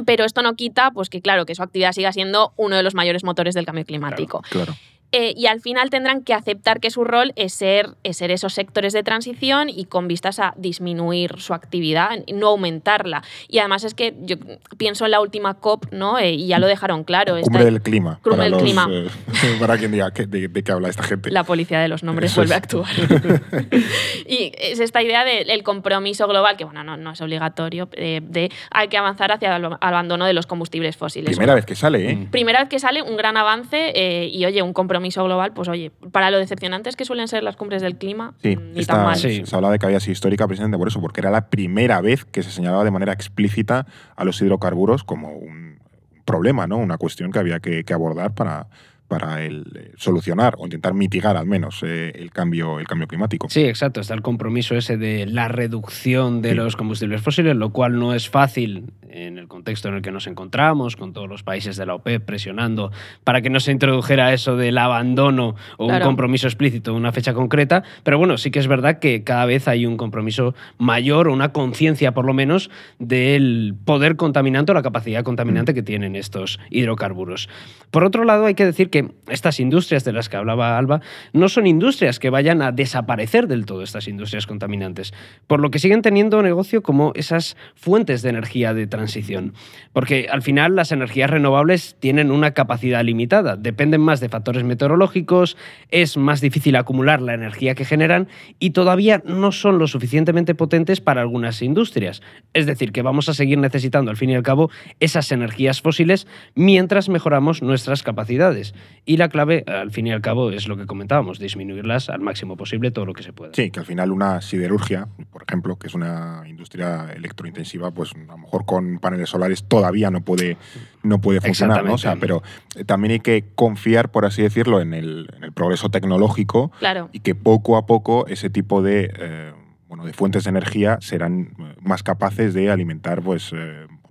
[0.07, 2.95] Pero esto no quita, pues que claro, que su actividad siga siendo uno de los
[2.95, 4.43] mayores motores del cambio climático.
[4.49, 4.75] claro.
[5.13, 8.55] Eh, y al final tendrán que aceptar que su rol es ser, es ser esos
[8.55, 13.23] sectores de transición y con vistas a disminuir su actividad, no aumentarla.
[13.47, 14.37] Y además es que yo
[14.79, 16.19] pienso en la última COP, ¿no?
[16.19, 17.39] Eh, y ya lo dejaron claro.
[17.43, 18.21] Cumbre del clima.
[18.23, 18.89] Cumbre del clima.
[18.91, 19.09] Eh,
[19.61, 21.31] para quien diga de, qué habla esta gente.
[21.31, 22.89] La policía de los nombres vuelve a actuar.
[24.27, 28.89] y es esta idea del compromiso global, que bueno, no, no es obligatorio, de hay
[28.89, 31.37] que avanzar hacia el abandono de los combustibles fósiles.
[31.37, 32.29] Primera vez que sale, ¿eh?
[32.31, 33.93] Primera vez que sale, un gran avance
[34.31, 37.83] y oye, un compromiso global, pues oye, para lo decepcionantes que suelen ser las cumbres
[37.83, 39.17] del clima, sí, mm, ni tan mal.
[39.17, 42.25] Se habla de que había sido histórica precisamente por eso, porque era la primera vez
[42.25, 43.87] que se señalaba de manera explícita
[44.17, 45.81] a los hidrocarburos como un
[46.25, 46.79] problema, ¿no?
[46.79, 48.69] Una cuestión que había que abordar para,
[49.13, 53.47] para el, eh, solucionar o intentar mitigar al menos eh, el, cambio, el cambio climático.
[53.51, 54.01] Sí, exacto.
[54.01, 58.31] Está el compromiso ese de la reducción de los combustibles fósiles, lo cual no es
[58.31, 61.95] fácil en el contexto en el que nos encontramos, con todos los países de la
[61.95, 62.91] OPEP presionando
[63.23, 67.83] para que no se introdujera eso del abandono o un compromiso explícito, una fecha concreta.
[68.05, 71.53] Pero bueno, sí que es verdad que cada vez hay un compromiso mayor o una
[71.53, 75.75] conciencia, por lo menos, del poder contaminante o la capacidad contaminante mm.
[75.75, 77.51] que tienen estos hidrocarburos.
[77.91, 81.01] Por otro lado, hay que decir que estas industrias de las que hablaba Alba
[81.33, 85.13] no son industrias que vayan a desaparecer del todo, estas industrias contaminantes,
[85.47, 89.55] por lo que siguen teniendo negocio como esas fuentes de energía de transición.
[89.93, 95.57] Porque al final las energías renovables tienen una capacidad limitada, dependen más de factores meteorológicos,
[95.91, 101.01] es más difícil acumular la energía que generan y todavía no son lo suficientemente potentes
[101.01, 102.23] para algunas industrias.
[102.53, 106.27] Es decir, que vamos a seguir necesitando al fin y al cabo esas energías fósiles
[106.55, 108.75] mientras mejoramos nuestras capacidades.
[109.05, 112.57] Y la clave, al fin y al cabo, es lo que comentábamos, disminuirlas al máximo
[112.57, 113.53] posible todo lo que se pueda.
[113.53, 118.33] Sí, que al final una siderurgia, por ejemplo, que es una industria electrointensiva, pues a
[118.33, 120.57] lo mejor con paneles solares todavía no puede,
[121.03, 121.95] no puede funcionar, ¿no?
[121.95, 122.43] O sea, pero
[122.77, 127.09] eh, también hay que confiar, por así decirlo, en el, progreso tecnológico claro.
[127.13, 129.11] y que poco a poco ese tipo de...
[129.19, 129.53] Eh,
[129.89, 133.53] bueno, de fuentes de energía serán eh, más capaces de alimentar pues,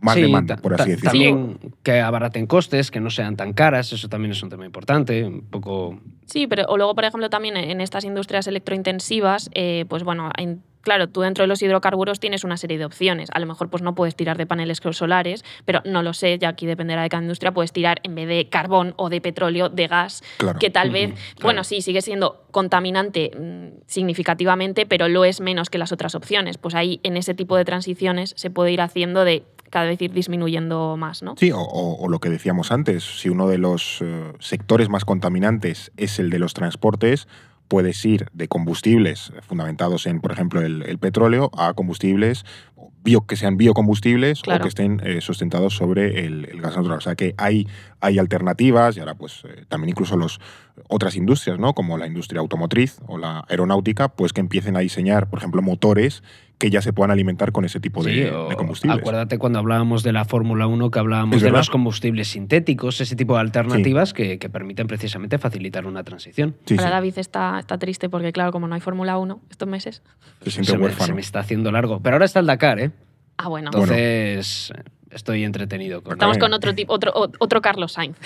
[0.01, 1.11] más demanda, por así decirlo.
[1.11, 5.23] También que abaraten costes, que no sean tan caras, eso también es un tema importante,
[5.23, 5.99] un poco...
[6.25, 10.29] Sí, pero o luego, por ejemplo, también en estas industrias electrointensivas, eh, pues bueno,
[10.81, 13.29] claro, tú dentro de los hidrocarburos tienes una serie de opciones.
[13.33, 16.49] A lo mejor pues no puedes tirar de paneles solares, pero no lo sé, ya
[16.49, 19.87] aquí dependerá de cada industria, puedes tirar en vez de carbón o de petróleo, de
[19.87, 20.23] gas,
[20.59, 25.77] que tal vez, bueno, sí, sigue siendo contaminante mm, significativamente, pero lo es menos que
[25.77, 26.57] las otras opciones.
[26.57, 30.11] Pues ahí en ese tipo de transiciones se puede ir haciendo de cada vez ir
[30.11, 31.33] disminuyendo más, ¿no?
[31.37, 36.19] Sí, o, lo que decíamos antes, si uno de los eh, sectores más contaminantes es
[36.19, 37.27] el de los transportes,
[37.71, 42.43] puedes ir de combustibles fundamentados en, por ejemplo, el, petróleo a combustibles
[43.01, 46.97] bio, que sean biocombustibles o que estén eh, sustentados sobre el, gas natural.
[46.97, 47.69] O sea que hay,
[48.01, 50.41] hay alternativas y ahora pues eh, también incluso los
[50.89, 51.73] otras industrias, ¿no?
[51.73, 56.23] como la industria automotriz o la aeronáutica, pues que empiecen a diseñar, por ejemplo, motores
[56.61, 58.99] que ya se puedan alimentar con ese tipo de, combustibles.
[58.99, 63.33] Acuérdate cuando hablábamos de la Fórmula 1 que hablábamos de los combustibles sintéticos, ese tipo
[63.33, 66.55] de alternativas que, permiten precisamente facilitar una transición.
[66.77, 70.03] Ahora David está, está triste porque, claro, como no hay Fórmula 1 estos meses.
[70.43, 71.99] Se, se, me, se me está haciendo largo.
[71.99, 72.91] Pero ahora está el Dakar, ¿eh?
[73.37, 73.71] Ah, bueno.
[73.73, 74.71] Entonces,
[75.13, 76.01] estoy entretenido.
[76.09, 78.17] estamos con otro, tipo, otro, otro Carlos Sainz.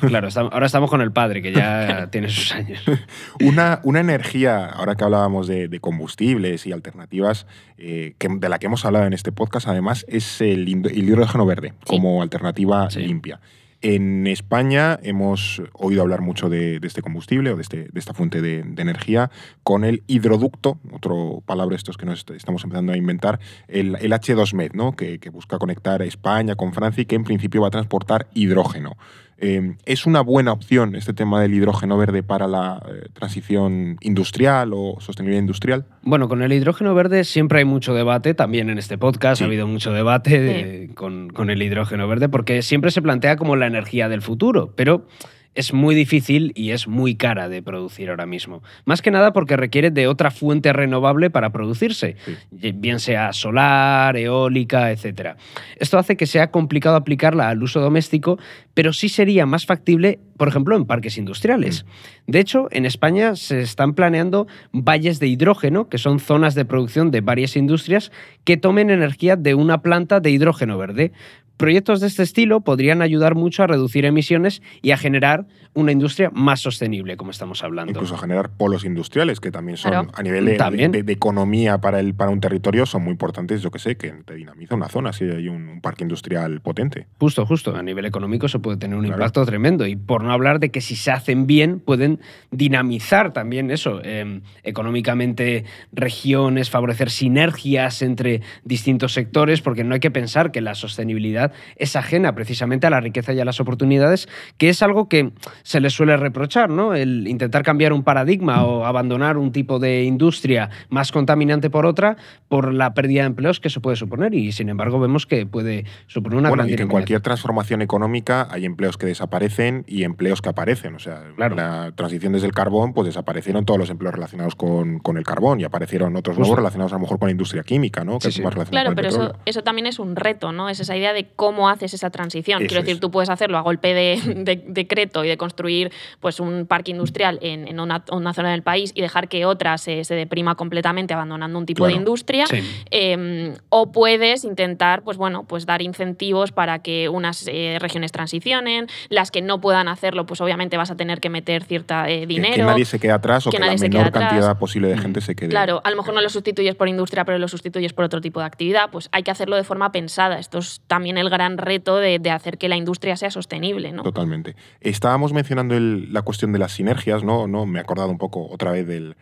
[0.00, 2.82] Claro, ahora estamos con el padre, que ya tiene sus años.
[3.40, 7.46] Una, una energía, ahora que hablábamos de, combustibles y alternativas,
[7.78, 11.72] eh, que, de la que hemos hablado en este podcast, además, es el, hidrógeno verde
[11.86, 13.40] como alternativa limpia.
[13.82, 18.58] En España hemos oído hablar mucho de, este combustible o de, este, esta fuente de,
[18.58, 19.30] energía
[19.62, 24.92] con el hidroducto, otro palabra estos que nos estamos empezando a inventar, el, H2Med, ¿no?
[24.92, 28.98] que, que busca conectar España con Francia y que en principio va a transportar hidrógeno.
[29.42, 34.72] Em, ¿Es una buena opción este tema del hidrógeno verde para la eh, transición industrial
[34.74, 35.86] o sostenibilidad industrial?
[36.02, 39.66] Bueno, con el hidrógeno verde siempre hay mucho debate, también en este podcast ha habido
[39.66, 44.20] mucho debate con, con el hidrógeno verde, porque siempre se plantea como la energía del
[44.20, 45.06] futuro, pero
[45.54, 48.62] es muy difícil y es muy cara de producir ahora mismo.
[48.84, 52.16] Más que nada porque requiere de otra fuente renovable para producirse,
[52.50, 55.36] bien sea solar, eólica, etc.
[55.76, 58.38] Esto hace que sea complicado aplicarla al uso doméstico,
[58.74, 61.84] pero sí sería más factible, por ejemplo, en parques industriales.
[61.84, 62.30] Mm.
[62.30, 67.10] De hecho, en España se están planeando valles de hidrógeno, que son zonas de producción
[67.10, 68.12] de varias industrias
[68.44, 71.12] que tomen energía de una planta de hidrógeno verde.
[71.60, 75.44] Proyectos de este estilo podrían ayudar mucho a reducir emisiones y a generar
[75.74, 77.92] una industria más sostenible, como estamos hablando.
[77.92, 82.40] Incluso generar polos industriales, que también son a nivel de, economía para, el, para un
[82.40, 85.80] territorio, son muy importantes, yo que sé, que te dinamiza una zona si hay un,
[85.82, 87.06] parque industrial potente.
[87.18, 87.76] Justo, justo.
[87.76, 89.86] A nivel económico eso puede tener un impacto tremendo.
[89.86, 92.20] Y por no hablar de que si se hacen bien, pueden
[92.50, 100.10] dinamizar también eso, em, económicamente regiones, favorecer sinergias entre distintos sectores, porque no hay que
[100.10, 104.68] pensar que la sostenibilidad es ajena precisamente a la riqueza y a las oportunidades, que
[104.68, 105.32] es algo que
[105.62, 106.94] se les suele reprochar, ¿no?
[106.94, 112.16] El intentar cambiar un paradigma o abandonar un tipo de industria más contaminante por otra
[112.48, 115.84] por la pérdida de empleos que eso puede suponer y sin embargo vemos que puede
[116.06, 120.42] suponer una bueno, y que en cualquier transformación económica hay empleos que desaparecen y empleos
[120.42, 120.94] que aparecen.
[120.94, 125.24] O sea, la transición desde el carbón, pues desaparecieron todos los empleos relacionados con, el
[125.24, 128.18] carbón y aparecieron otros nuevos relacionados a lo mejor con la industria química, ¿no?
[128.18, 128.30] Que
[128.70, 130.68] claro, pero eso, eso también es un reto, ¿no?
[130.68, 132.66] Es esa idea de cómo haces esa transición.
[132.66, 136.90] Quiero decir, tú puedes hacerlo a golpe de, decreto y de construir pues, un parque
[136.90, 141.64] industrial en, una, zona del país y dejar que otra se, deprima completamente abandonando un
[141.64, 142.44] tipo de industria.
[142.90, 148.88] Em, o puedes intentar pues, bueno, pues, dar incentivos para que unas eh, regiones transicionen,
[149.08, 152.54] las que no puedan hacerlo, pues obviamente vas a tener que meter cierta eh, dinero.
[152.54, 155.48] Que, nadie se quede atrás o que, la menor cantidad posible de gente se quede.
[155.48, 158.40] Claro, a lo mejor no lo sustituyes por industria, pero lo sustituyes por otro tipo
[158.40, 158.90] de actividad.
[158.90, 160.38] Pues hay que hacerlo de forma pensada.
[160.38, 163.92] Esto es también el gran reto de, hacer que la industria sea sostenible.
[163.92, 164.02] ¿no?
[164.02, 164.56] Totalmente.
[164.80, 167.46] Estábamos mencionando la cuestión de las sinergias, ¿no?
[167.46, 167.66] ¿no?
[167.66, 169.16] Me he acordado un poco otra vez del,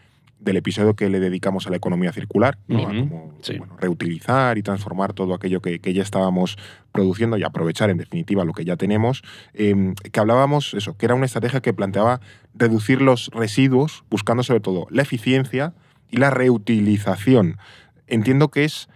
[0.44, 3.34] episodio que le dedicamos a la economía circular, como
[3.78, 6.56] reutilizar y transformar todo aquello que, ya estábamos
[6.90, 11.14] produciendo y aprovechar en definitiva lo que ya tenemos, em, que hablábamos eso, que era
[11.14, 12.20] una estrategia que planteaba
[12.54, 15.74] reducir los residuos buscando sobre todo la eficiencia
[16.10, 17.58] y la reutilización.
[18.06, 18.92] Entiendo que es eh,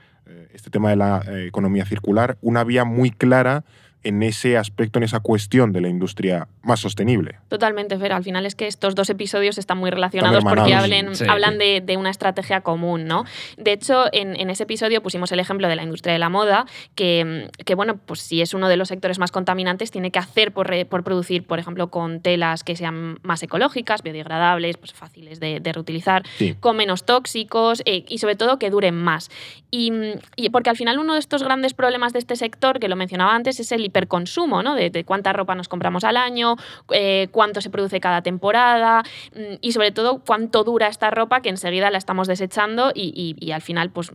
[0.62, 3.64] este tema de la eh, economía circular una vía muy clara
[4.04, 7.38] en ese aspecto, en esa cuestión de la industria más sostenible.
[7.48, 8.12] Totalmente, Fer.
[8.12, 12.62] Al final es que estos dos episodios están muy relacionados porque hablan de, una estrategia
[12.62, 13.24] común, ¿no?
[13.56, 17.48] De hecho, en, ese episodio pusimos el ejemplo de la industria de la moda, que,
[17.76, 20.68] bueno, pues si es uno de los sectores más contaminantes, tiene que hacer por,
[21.04, 26.22] producir, por ejemplo, con telas que sean más ecológicas, biodegradables, pues fáciles de, reutilizar,
[26.60, 29.30] con menos tóxicos eh, y sobre todo que duren más.
[29.70, 29.92] Y,
[30.36, 33.34] y porque al final uno de estos grandes problemas de este sector, que lo mencionaba
[33.34, 34.74] antes, es el hiperconsumo, ¿no?
[34.74, 36.56] De, cuánta ropa nos compramos al año,
[36.90, 39.02] eh, cuánto se produce cada temporada
[39.34, 43.62] mm, y sobre todo cuánto dura esta ropa que enseguida la estamos desechando y, al
[43.62, 44.12] final, pues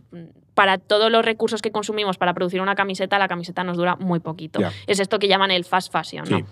[0.54, 4.18] para todos los recursos que consumimos para producir una camiseta, la camiseta nos dura muy
[4.18, 4.60] poquito.
[4.88, 6.44] Es esto que llaman el fast fashion, ¿no?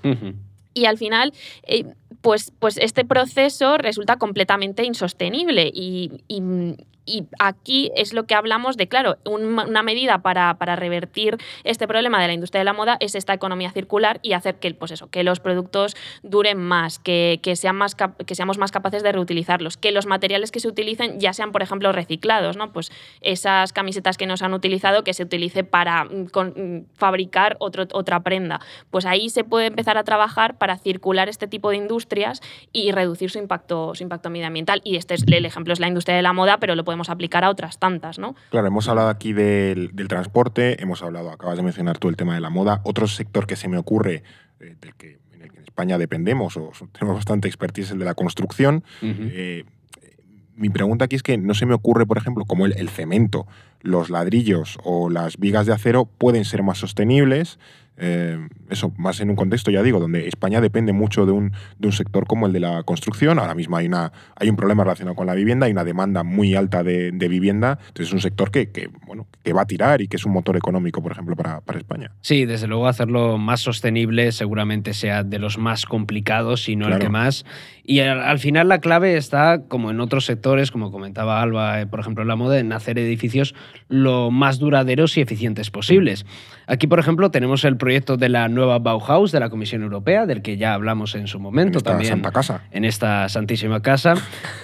[0.74, 1.84] Y al final, eh,
[2.20, 6.42] pues, pues este proceso resulta completamente insostenible y, y
[7.38, 12.32] aquí es lo que hablamos de, claro, una medida para, revertir este problema de la
[12.32, 15.40] industria de la moda es esta economía circular y hacer que, pues eso, que los
[15.40, 20.50] productos duren más, que, sean más que seamos más capaces de reutilizarlos, que los materiales
[20.50, 22.72] que se utilicen ya sean, por ejemplo, reciclados, ¿no?
[22.72, 22.90] Pues
[23.20, 28.20] esas camisetas que nos han utilizado que se utilice para mm, mm, fabricar otro, otra
[28.20, 28.60] prenda.
[28.90, 32.40] Pues ahí se puede empezar a trabajar para circular este tipo de industrias
[32.72, 34.80] y reducir su impacto, su impacto medioambiental.
[34.84, 37.10] Y este es el ejemplo es la industria de la moda, pero lo podemos podemos
[37.10, 38.34] aplicar a otras tantas, ¿no?
[38.50, 42.40] Claro, hemos hablado aquí del, transporte, hemos hablado, acabas de mencionar tú el tema de
[42.40, 42.80] la moda.
[42.84, 44.22] Otro sector que se me ocurre,
[44.60, 47.98] eh, del que en el que en España dependemos o tenemos bastante expertise, es el
[47.98, 48.82] de la construcción.
[49.02, 49.64] Eh,
[50.54, 53.46] mi pregunta aquí es que no se me ocurre, por ejemplo, cómo el cemento,
[53.82, 57.58] los ladrillos o las vigas de acero pueden ser más sostenibles
[57.96, 61.88] eh, eso, más en un contexto, ya digo, donde España depende mucho de un, de
[61.88, 63.38] un, sector como el de la construcción.
[63.38, 66.54] Ahora mismo hay, una, hay un problema relacionado con la vivienda, hay una demanda muy
[66.54, 67.78] alta de, vivienda.
[67.88, 70.32] Entonces es un sector que, que, bueno, que va a tirar y que es un
[70.32, 72.12] motor económico, por ejemplo, para, para España.
[72.20, 76.98] Sí, desde luego hacerlo más sostenible seguramente sea de los más complicados y no el
[76.98, 77.44] que más.
[77.88, 82.00] Y al, final la clave está, como en otros sectores, como comentaba Alba, eh, por
[82.00, 83.54] ejemplo, en la moda, en hacer edificios
[83.88, 86.26] lo más duraderos y eficientes posibles.
[86.66, 90.42] Aquí, por ejemplo, tenemos el proyecto de la nueva Bauhaus de la Comisión Europea, del
[90.42, 92.10] que ya hablamos en su momento en también.
[92.10, 92.62] Santa casa.
[92.72, 94.14] En esta santísima casa,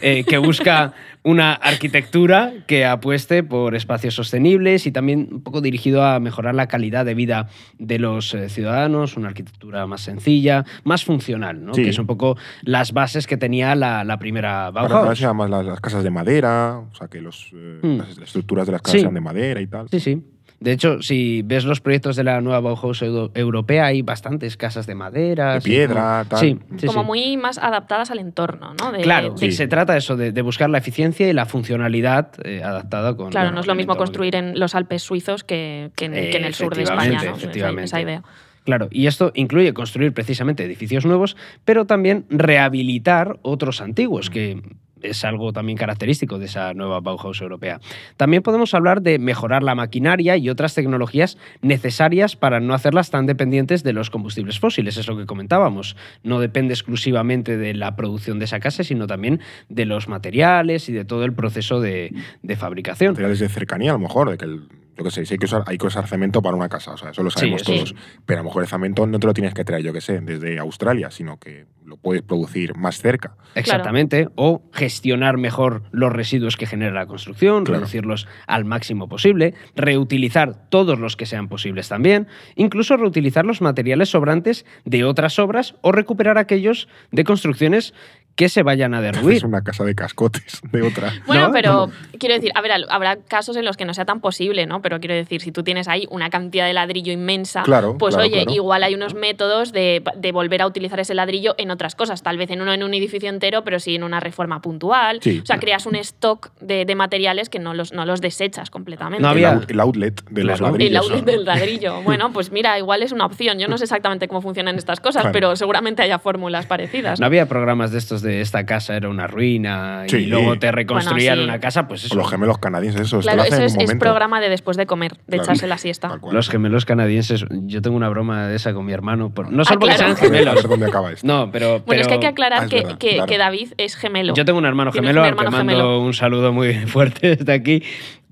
[0.00, 0.92] eh, que busca
[1.24, 6.66] una arquitectura que apueste por espacios sostenibles y también un poco dirigido a mejorar la
[6.66, 11.72] calidad de vida de los eh, ciudadanos, una arquitectura más sencilla, más funcional, ¿no?
[11.72, 15.20] que es un poco las bases que tenía la, primera Bauhaus.
[15.35, 17.98] Más las, casas de madera, o sea, que los, eh, hmm.
[17.98, 19.88] las estructuras de las casas sean de madera y tal.
[19.88, 20.22] Sí, sí.
[20.62, 24.94] De hecho, si ves los proyectos de la nueva Bauhaus europea, hay bastantes casas de
[24.94, 25.55] madera.
[25.55, 26.38] De piedra, tal.
[26.38, 28.92] Sí, como muy más adaptadas al entorno, ¿no?
[29.03, 29.51] claro, sí.
[29.53, 33.31] se trata eso, de, buscar la eficiencia y la funcionalidad eh, adaptada con.
[33.31, 36.85] Claro, no es lo mismo construir en los Alpes suizos que, en, el sur de
[36.85, 37.37] España, ¿no?
[37.37, 37.85] Efectivamente.
[37.85, 38.22] Esa idea.
[38.64, 44.62] Claro, y esto incluye construir precisamente edificios nuevos, pero también rehabilitar otros antiguos, que
[45.02, 47.80] es algo también característico de esa nueva Bauhaus europea.
[48.16, 53.26] También podemos hablar de mejorar la maquinaria y otras tecnologías necesarias para no hacerlas tan
[53.26, 55.96] dependientes de los combustibles fósiles, es lo que comentábamos.
[56.22, 60.92] No depende exclusivamente de la producción de esa casa, sino también de los materiales y
[60.92, 62.12] de todo el proceso de,
[62.42, 63.12] de fabricación.
[63.12, 64.62] Materiales de cercanía, a lo mejor, de que el
[64.96, 67.11] yo qué sé, hay que, usar, hay que usar cemento para una casa, o sea,
[67.11, 67.94] eso lo sabemos todos.
[68.26, 70.20] Pero a lo mejor el cemento no te lo tienes que traer, yo qué sé,
[70.20, 73.37] desde Australia, sino que lo puedes producir más cerca.
[73.55, 80.68] Exactamente, o gestionar mejor los residuos que genera la construcción, reducirlos al máximo posible, reutilizar
[80.68, 85.92] todos los que sean posibles también, incluso reutilizar los materiales sobrantes de otras obras o
[85.92, 87.94] recuperar aquellos de construcciones
[88.35, 89.38] que se vayan a derruir.
[89.38, 91.12] Es una casa de cascotes de otra.
[91.27, 94.66] Bueno, pero quiero decir, a ver, habrá casos en los que no sea tan posible,
[94.66, 94.83] ¿no?
[94.83, 97.62] Pero quiero decir, si tú tienes ahí una cantidad de ladrillo inmensa,
[97.99, 102.23] pues oye, igual hay unos métodos de, volver a utilizar ese ladrillo en otras cosas,
[102.23, 105.18] tal vez en uno en un edificio entero, pero sí en una reforma puntual.
[105.18, 109.23] o sea, creas un stock de, materiales que no los, no los desechas completamente.
[109.23, 110.90] No había el outlet de los ladrillos.
[110.90, 112.03] El outlet del ladrillo.
[112.05, 113.59] bueno, pues mira, igual es una opción.
[113.59, 117.21] Yo no sé exactamente cómo funcionan estas cosas, pero seguramente haya fórmulas parecidas.
[117.21, 117.27] ¿no?
[117.27, 121.61] había programas de estos de esta casa era una ruina y luego te reconstruían una
[121.61, 122.14] casa, pues eso.
[122.14, 125.78] los gemelos canadienses, eso Claro, eso es, programa de después de comer, de echarse la
[125.78, 126.18] siesta.
[126.30, 129.80] Los gemelos canadienses, yo tengo una broma de esa con mi hermano, no solo ah,
[129.80, 130.62] porque sean gemelos.
[130.62, 131.26] ¿Dónde acaba esto?
[131.26, 134.35] No, pero, Bueno, es que hay que aclarar ah, que, que, David es gemelo.
[134.35, 137.82] Yo tengo un hermano gemelo, al que mando un saludo muy fuerte desde aquí.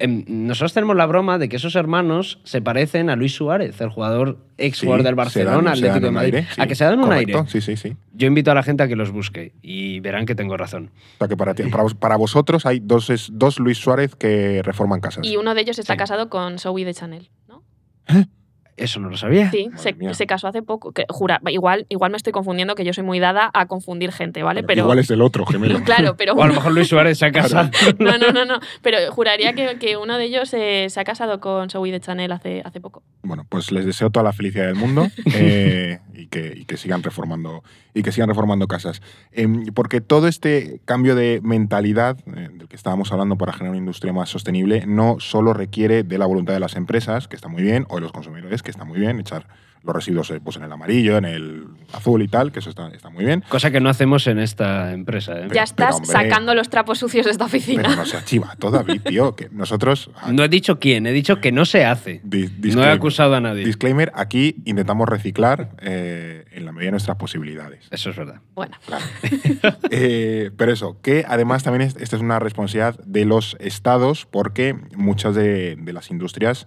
[0.01, 3.91] Em, nosotros tenemos la broma de que esos hermanos se parecen a Luis Suárez, el
[3.91, 6.45] jugador ex jugador del Barcelona, Atlético de Madrid.
[6.57, 7.35] a que se dan un aire.
[7.49, 7.97] Sí, sí, sí.
[8.15, 10.91] Yo invito a la gente a que los busque y verán que tengo razón.
[11.17, 15.27] O sea que para, para, vosotros hay dos, dos Luis Suárez que reforman casas.
[15.27, 17.63] Y uno de ellos está casado con Zoe de Chanel, ¿no?
[18.09, 18.25] ¿Eh?
[18.81, 19.51] Eso no lo sabía.
[19.51, 20.93] Sí, se, casó hace poco.
[20.93, 24.43] Que, jura, igual, igual me estoy confundiendo, que yo soy muy dada a confundir gente,
[24.43, 24.63] ¿vale?
[24.63, 25.81] pero igual es el otro, gemelo.
[25.85, 26.31] claro, pero.
[26.41, 27.71] O a lo mejor Luis Suárez se ha casado.
[27.99, 28.61] no, no, no, no.
[28.83, 32.63] Pero juraría que, que uno de ellos se ha casado con Zoe de Chanel hace,
[32.65, 33.03] hace poco.
[33.23, 37.03] Bueno, pues les deseo toda la felicidad del mundo eh, y, que, y, que, sigan
[37.03, 37.63] reformando
[37.95, 39.03] y que sigan reformando casas.
[39.33, 43.79] Em, porque todo este cambio de mentalidad eh, del que estábamos hablando para generar una
[43.79, 47.63] industria más sostenible no solo requiere de la voluntad de las empresas, que está muy
[47.63, 49.47] bien, o de los consumidores, que está muy bien, echar
[49.83, 52.89] los residuos eh, pues, en el amarillo, en el azul y tal, que eso está,
[52.89, 53.43] está muy bien.
[53.49, 55.39] Cosa que no hacemos en esta empresa.
[55.39, 55.49] ¿eh?
[55.53, 57.83] ya estás sacando los trapos sucios de esta oficina.
[57.83, 60.11] Pero no se chiva todavía, tío, que nosotros...
[60.31, 62.21] No he dicho quién, he dicho que no se hace.
[62.25, 63.65] no he acusado a nadie.
[63.65, 67.87] Disclaimer, aquí intentamos reciclar eh, en la medida de nuestras posibilidades.
[67.91, 68.41] Eso es verdad.
[68.55, 68.77] Bueno.
[70.57, 75.77] pero eso, que además también esta es una responsabilidad de los estados porque muchas de,
[75.77, 76.67] de las industrias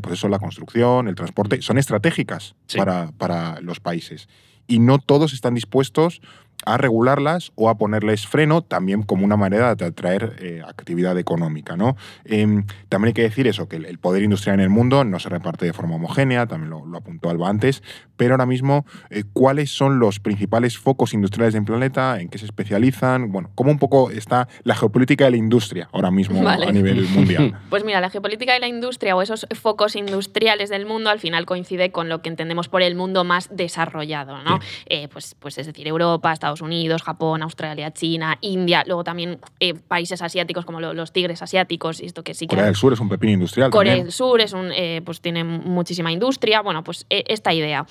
[0.00, 4.28] pues eso, la construcción, el transporte, son estratégicas para, para los países.
[4.66, 6.20] Y no todos están dispuestos
[6.64, 11.76] a regularlas o a ponerles freno, también como una manera de atraer eh, actividad económica.
[11.76, 11.96] ¿no?
[12.24, 15.28] Em, también hay que decir eso, que el, poder industrial en el mundo no se
[15.28, 17.82] reparte de forma homogénea, también lo, apuntó Alba antes,
[18.16, 22.20] pero ahora mismo, eh, ¿cuáles son los principales focos industriales del planeta?
[22.20, 23.32] ¿En qué se especializan?
[23.32, 27.58] Bueno, ¿cómo un poco está la geopolítica de la industria ahora mismo a nivel mundial?
[27.70, 31.46] Pues mira, la geopolítica de la industria o esos focos industriales del mundo al final
[31.46, 34.60] coincide con lo que entendemos por el mundo más desarrollado, ¿no?
[34.86, 39.74] Eh, pues, pues es decir, Europa, Estados Unidos, Japón, Australia, China, India, luego también eh,
[39.74, 43.08] países asiáticos como los tigres asiáticos, y esto que sí Corea del Sur es un
[43.08, 43.70] pepino industrial.
[43.70, 46.60] Corea del Sur es un, eh, pues tiene muchísima industria.
[46.62, 47.86] Bueno, pues esta idea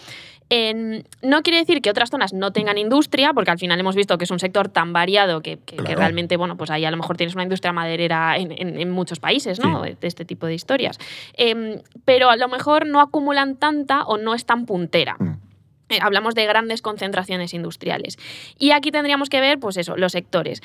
[1.21, 4.25] no quiere decir que otras zonas no tengan industria, porque al final hemos visto que
[4.25, 7.43] es un sector tan variado que, realmente, bueno, pues ahí a lo mejor tienes una
[7.43, 9.83] industria maderera en, muchos países, ¿no?
[9.83, 10.97] De este tipo de historias.
[11.33, 15.15] Em, pero a lo mejor no acumulan tanta o no es tan puntera.
[15.19, 15.50] Mm.
[15.91, 18.17] Eh, hablamos de grandes concentraciones industriales.
[18.57, 20.61] Y aquí tendríamos que ver, pues eso, los sectores.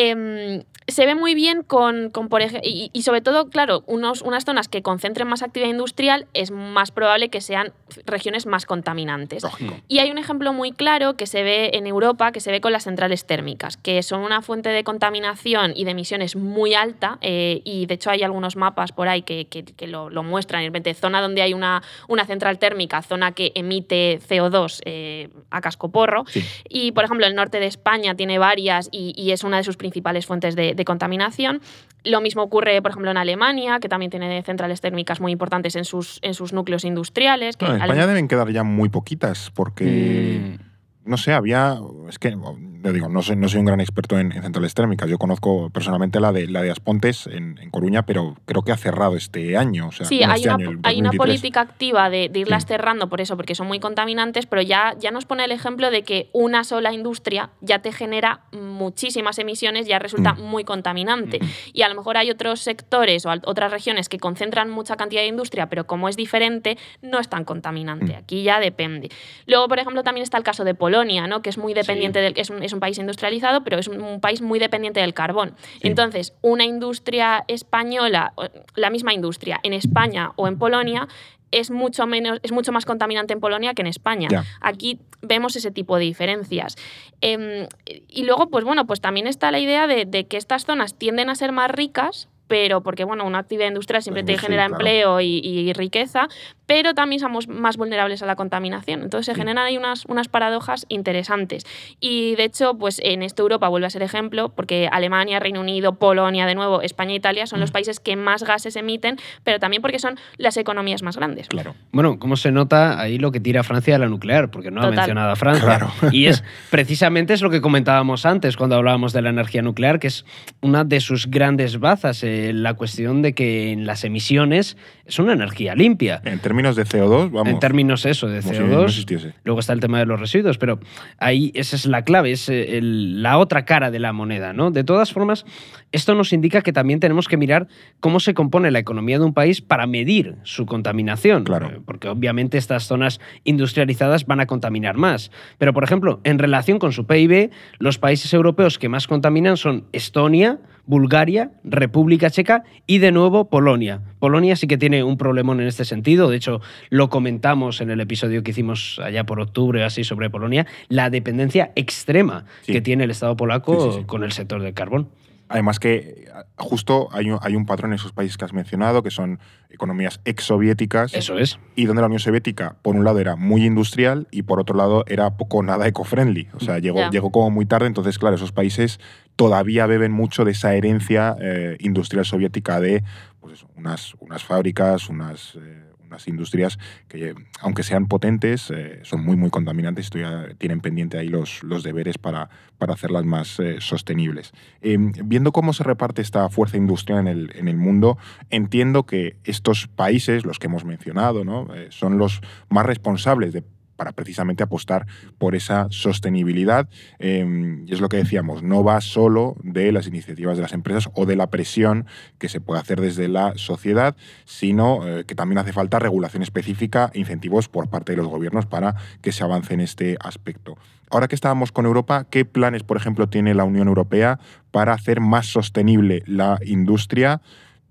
[0.00, 4.68] Em, se ve muy bien con, por ejemplo, y, sobre todo, claro, unos, unas zonas
[4.68, 7.72] que concentren más actividad industrial es más probable que sean
[8.06, 9.44] regiones más contaminantes.
[9.88, 12.70] Y hay un ejemplo muy claro que se ve en Europa, que se ve con
[12.70, 17.60] las centrales térmicas, que son una fuente de contaminación y de emisiones muy alta, eh,
[17.64, 19.48] y de hecho hay algunos mapas por ahí que,
[19.88, 24.67] lo, muestran, en repente, zona donde hay una, una central térmica, zona que emite CO2
[24.84, 26.24] eh, a cascoporro,
[26.68, 29.76] y por ejemplo el norte de España tiene varias y, y es una de sus
[29.76, 31.60] principales fuentes de, contaminación.
[32.04, 35.84] Lo mismo ocurre, por ejemplo, en Alemania, que también tiene centrales térmicas muy importantes en
[35.84, 37.56] sus, en sus núcleos industriales.
[37.60, 40.58] en España deben quedar ya muy poquitas, porque,
[41.04, 41.10] mm.
[41.10, 42.36] no sé, había, es que
[42.82, 45.08] digo, no soy, no soy un gran experto en, centrales térmicas.
[45.08, 49.16] Yo conozco personalmente la de, la de Aspontes en, Coruña, pero creo que ha cerrado
[49.16, 49.90] este año.
[49.92, 53.66] sí, hay, este una, hay, una, política activa de, irlas cerrando por eso, porque son
[53.66, 57.80] muy contaminantes, pero ya, ya nos pone el ejemplo de que una sola industria ya
[57.80, 60.42] te genera muchísimas emisiones, ya resulta mm.
[60.42, 61.40] muy contaminante.
[61.40, 61.48] Mm.
[61.72, 65.28] Y a lo mejor hay otros sectores o otras regiones que concentran mucha cantidad de
[65.28, 68.12] industria, pero como es diferente, no es tan contaminante.
[68.14, 68.16] Mm.
[68.16, 69.10] Aquí ya depende.
[69.46, 71.42] Luego, por ejemplo, también está el caso de Polonia, ¿no?
[71.42, 72.34] que es muy dependiente del...
[72.36, 75.54] Es es un país industrializado, pero es un, país muy dependiente del carbón.
[75.80, 78.32] Entonces, una industria española,
[78.74, 81.08] la misma industria, en España o en Polonia,
[81.50, 84.28] es mucho, menos, es mucho más contaminante en Polonia que en España.
[84.60, 86.76] Aquí vemos ese tipo de diferencias.
[87.20, 87.66] Em,
[88.08, 91.30] y luego, pues bueno, pues también está la idea de, de, que estas zonas tienden
[91.30, 95.72] a ser más ricas pero porque bueno, una actividad industrial siempre te genera empleo y,
[95.74, 96.28] riqueza,
[96.66, 99.02] pero también somos más vulnerables a la contaminación.
[99.02, 101.64] Entonces se generan ahí unas, unas paradojas interesantes.
[102.00, 105.94] Y de hecho, pues en esta Europa vuelve a ser ejemplo, porque Alemania, Reino Unido,
[105.94, 107.72] Polonia, de nuevo, España e Italia son los mm.
[107.72, 111.48] países que más gases emiten, pero también porque son las economías más grandes.
[111.48, 111.74] Claro.
[111.92, 114.50] Bueno, ¿cómo se nota ahí lo que tira Francia de la nuclear?
[114.50, 115.64] Porque no ha mencionado a Francia.
[115.64, 115.92] Claro.
[116.12, 120.06] Y es precisamente es lo que comentábamos antes cuando hablábamos de la energía nuclear, que
[120.06, 120.24] es
[120.60, 122.24] una de sus grandes bazas.
[122.24, 124.76] Eh, la cuestión de que en las emisiones
[125.06, 126.20] es una energía limpia.
[126.24, 127.48] En términos de CO2, vamos.
[127.48, 129.32] En términos eso, de CO2.
[129.44, 130.78] luego está el tema de los residuos, pero
[131.18, 134.70] ahí esa es la clave, es eh, la otra cara de la moneda, ¿no?
[134.70, 135.46] De todas formas,
[135.92, 137.68] esto nos indica que también tenemos que mirar
[138.00, 141.44] cómo se compone la economía de un país para medir su contaminación.
[141.44, 141.68] Claro.
[141.68, 145.30] Eh, porque obviamente estas zonas industrializadas van a contaminar más.
[145.58, 149.84] Pero, por ejemplo, en relación con su PIB, los países europeos que más contaminan son
[149.92, 150.58] Estonia,
[150.88, 154.00] Bulgaria, República Checa y de nuevo Polonia.
[154.18, 158.00] Polonia sí que tiene un problemón en este sentido, de hecho lo comentamos en el
[158.00, 163.10] episodio que hicimos allá por octubre así sobre Polonia, la dependencia extrema que tiene el
[163.10, 165.08] Estado polaco con el sector del carbón.
[165.48, 169.10] Además que justo hay un, hay un, patrón en esos países que has mencionado, que
[169.10, 169.38] son
[169.70, 171.14] economías exsoviéticas.
[171.14, 171.58] Eso es.
[171.74, 175.04] Y donde la Unión Soviética, por un lado, era muy industrial y por otro lado,
[175.06, 176.48] era poco nada eco-friendly.
[176.54, 177.86] O sea, llegó, llegó como muy tarde.
[177.86, 179.00] Entonces, claro, esos países
[179.36, 183.04] todavía beben mucho de esa herencia eh, industrial soviética de
[183.40, 185.56] pues unas, unas fábricas, unas...
[185.56, 191.18] Eh, unas industrias que, aunque sean potentes, eh, son muy, muy contaminantes y tienen pendiente
[191.18, 192.48] ahí los, los deberes para,
[192.78, 194.52] para hacerlas más eh, sostenibles.
[194.80, 198.18] Em, viendo cómo se reparte esta fuerza industrial en el, en el, mundo,
[198.50, 201.74] entiendo que estos países, los que hemos mencionado, ¿no?
[201.74, 202.40] Eh, son los
[202.70, 203.62] más responsables de
[203.98, 205.06] para precisamente apostar
[205.38, 206.88] por esa sostenibilidad.
[207.18, 211.10] Em, y es lo que decíamos, no va solo de las iniciativas de las empresas
[211.14, 212.06] o de la presión
[212.38, 217.10] que se puede hacer desde la sociedad, sino eh, que también hace falta regulación específica
[217.12, 220.78] incentivos por parte de los gobiernos para que se avance en este aspecto.
[221.10, 224.38] Ahora que estábamos con Europa, ¿qué planes, por ejemplo, tiene la Unión Europea
[224.70, 227.40] para hacer más sostenible la industria?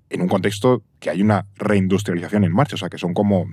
[0.10, 3.46] en un contexto que hay una reindustrialización en marcha, o sea, que son como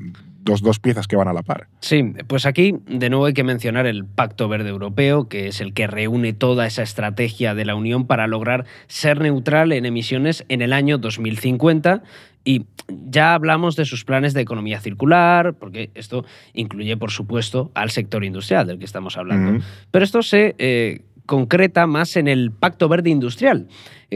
[0.45, 1.69] dos, dos piezas que van a la par.
[1.81, 5.73] Sí, pues aquí de nuevo hay que mencionar el Pacto Verde Europeo, que es el
[5.73, 10.63] que reúne toda esa estrategia de la Unión para lograr ser neutral en emisiones en
[10.63, 12.03] el año 2050
[12.45, 17.91] y ya hablamos de sus planes de economía circular, porque esto incluye, por supuesto, al
[17.91, 19.65] sector industrial del que estamos hablando.
[19.91, 23.67] Pero esto se eh, concreta más en el Pacto Verde Industrial,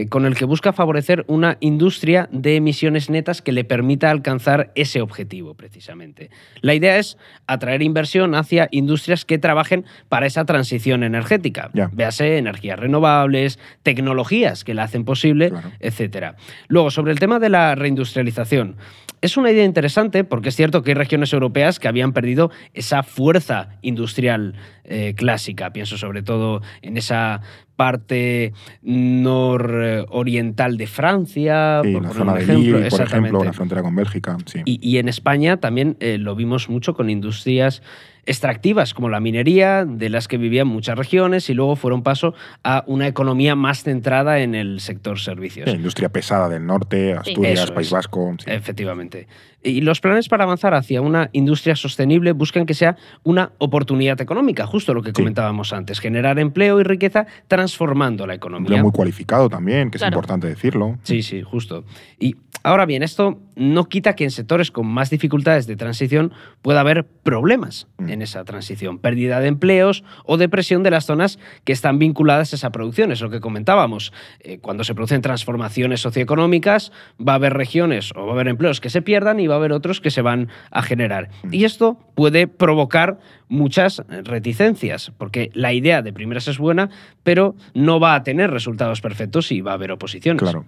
[0.07, 5.01] con el que busca favorecer una industria de emisiones netas que le permita alcanzar ese
[5.01, 6.29] objetivo, precisamente.
[6.61, 11.71] La idea es atraer inversión hacia industrias que trabajen para esa transición energética.
[11.91, 16.35] Véase energías renovables, tecnologías que la hacen posible, etc.
[16.67, 18.77] Luego, sobre el tema de la reindustrialización,
[19.21, 23.03] es una idea interesante porque es cierto que hay regiones europeas que habían perdido esa
[23.03, 25.73] fuerza industrial eh, clásica.
[25.73, 27.41] Pienso sobre todo en esa
[27.79, 28.51] parte
[28.81, 34.35] nororiental de Francia, por la zona de Lille, por ejemplo, la frontera con Bélgica.
[34.65, 37.81] Y, en España también eh, lo vimos mucho con industrias
[38.29, 42.83] extractivas como la minería, de las que vivían muchas regiones y luego fueron paso a
[42.85, 45.65] una economía más centrada en el sector servicios.
[45.67, 48.35] La industria pesada del norte, Asturias, País Vasco.
[48.45, 49.27] Efectivamente.
[49.63, 54.67] Y los planes para avanzar hacia una industria sostenible buscan que sea una oportunidad económica,
[54.67, 58.83] justo lo que comentábamos antes, generar empleo y riqueza transformando la economía.
[58.83, 60.99] muy cualificado también, que es importante decirlo.
[61.01, 61.83] Sí, sí, justo.
[62.19, 66.31] Y ahora bien, esto no quita que en sectores con más dificultades de transición
[66.61, 68.09] pueda haber problemas mm.
[68.09, 72.55] en esa transición, pérdida de empleos o depresión de las zonas que están vinculadas a
[72.55, 73.11] esa producción.
[73.11, 74.13] Es lo que comentábamos.
[74.39, 78.79] Eh, cuando se producen transformaciones socioeconómicas, va a haber regiones o va a haber empleos
[78.79, 81.29] que se pierdan y va a haber otros que se van a generar.
[81.43, 81.53] Mm.
[81.53, 86.89] Y esto puede provocar muchas reticencias, porque la idea de primeras es buena,
[87.23, 90.41] pero no va a tener resultados perfectos y va a haber oposiciones.
[90.41, 90.65] Claro.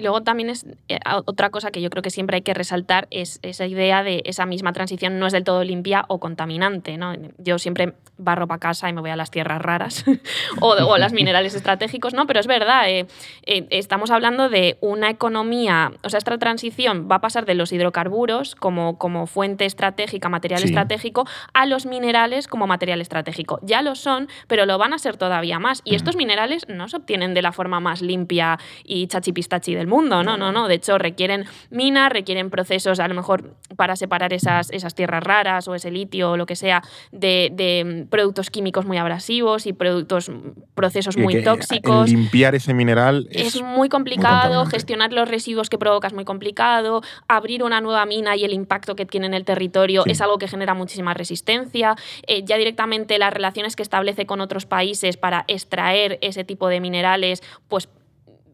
[0.00, 3.06] Y luego también es eh, otra cosa que yo creo que siempre hay que resaltar
[3.10, 6.96] es esa idea de esa misma transición no es del todo limpia o contaminante.
[6.96, 7.12] ¿no?
[7.36, 10.06] Yo siempre barro para casa y me voy a las tierras raras
[10.60, 12.26] o, o, las minerales estratégicos, ¿no?
[12.26, 13.06] Pero es verdad, eh,
[13.44, 17.72] eh, estamos hablando de una economía, o sea, esta transición va a pasar de los
[17.72, 23.58] hidrocarburos como, como fuente estratégica, material estratégico, a los minerales como material estratégico.
[23.62, 25.82] Ya lo son, pero lo van a ser todavía más.
[25.84, 30.22] Y estos minerales no se obtienen de la forma más limpia y chachipistachi del mundo,
[30.22, 30.68] no, no, no.
[30.68, 35.68] De hecho, requieren minas, requieren procesos a lo mejor para separar esas, esas tierras raras
[35.68, 36.82] o ese litio o lo que sea
[37.12, 40.30] de, productos químicos muy abrasivos y productos,
[40.74, 42.08] procesos muy eh, tóxicos.
[42.08, 47.62] limpiar ese mineral es, muy complicado, gestionar los residuos que provoca es muy complicado, abrir
[47.62, 50.74] una nueva mina y el impacto que tiene en el territorio es algo que genera
[50.74, 51.96] muchísima resistencia.
[52.26, 56.80] Eh, ya directamente las relaciones que establece con otros países para extraer ese tipo de
[56.80, 57.88] minerales, pues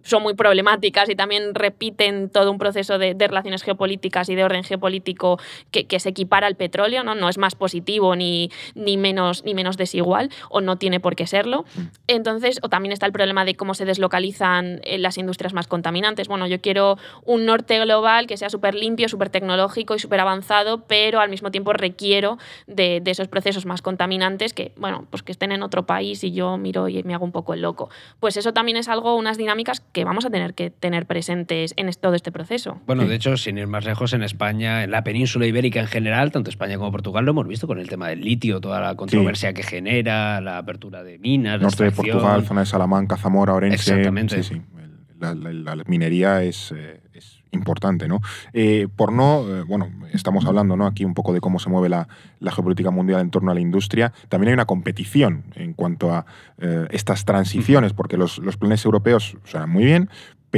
[0.07, 4.62] son muy problemáticas y también repiten todo un proceso de, relaciones geopolíticas y de orden
[4.62, 5.38] geopolítico
[5.70, 7.14] que, se equipara al petróleo, ¿no?
[7.14, 11.26] no es más positivo ni, ni, menos, ni menos desigual o no tiene por qué
[11.26, 11.64] serlo.
[12.07, 16.28] Entonces, o también está el problema de cómo se deslocalizan eh, las industrias más contaminantes.
[16.28, 20.82] Bueno, yo quiero un norte global que sea súper limpio, súper tecnológico y súper avanzado,
[20.86, 25.32] pero al mismo tiempo requiero de, de, esos procesos más contaminantes que, bueno, pues que
[25.32, 27.88] estén en otro país y yo miro y me hago un poco el loco.
[28.20, 31.90] Pues eso también es algo, unas dinámicas que vamos a tener que tener presentes en
[31.99, 32.78] todo este proceso.
[32.86, 36.32] Bueno, de hecho, sin ir más lejos, en España, en la península ibérica en general,
[36.32, 39.55] tanto España como Portugal, lo hemos visto con el tema del litio, toda la controversia
[39.55, 41.62] que genera, la apertura de minas.
[41.62, 43.76] Norte de Portugal, zona de Salamanca, Zamora, Orense.
[43.76, 44.42] Exactamente.
[44.42, 44.62] Sí, sí.
[45.18, 48.20] La, minería es, eh, es importante, ¿no?
[48.53, 50.86] Eh, por no, eh, bueno, estamos hablando ¿no?
[50.86, 52.09] aquí un poco de cómo se mueve la,
[52.40, 56.26] geopolítica mundial en torno a la industria, también hay una competición en cuanto a
[56.59, 60.09] eh, estas transiciones, porque los, los planes europeos suenan muy bien,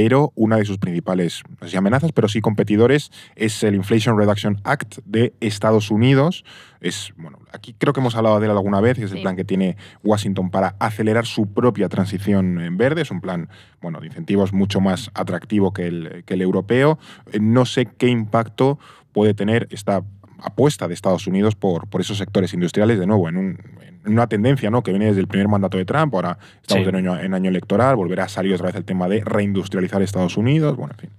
[0.01, 4.17] pero una de sus principales, no sé si amenazas, pero sí competidores, es el Inflation
[4.17, 6.45] Reduction Act de Estados Unidos.
[6.79, 9.43] Es, bueno, aquí creo que hemos hablado de él alguna vez, es el plan que
[9.43, 13.01] tiene Washington para acelerar su propia transición en verde.
[13.01, 13.49] Es un plan,
[13.81, 16.97] bueno, de incentivos mucho más atractivo que el, que el europeo.
[17.33, 18.79] Eh, no sé qué impacto
[19.11, 20.01] puede tener esta
[20.41, 23.59] apuesta de Estados Unidos por, por esos sectores industriales, de nuevo, en un,
[24.05, 24.83] una tendencia ¿no?
[24.83, 27.95] que viene desde el primer mandato de Trump, ahora estamos en, año, en año electoral,
[27.95, 31.09] volverá a salir otra vez el tema de reindustrializar Estados Unidos, bueno, en fin.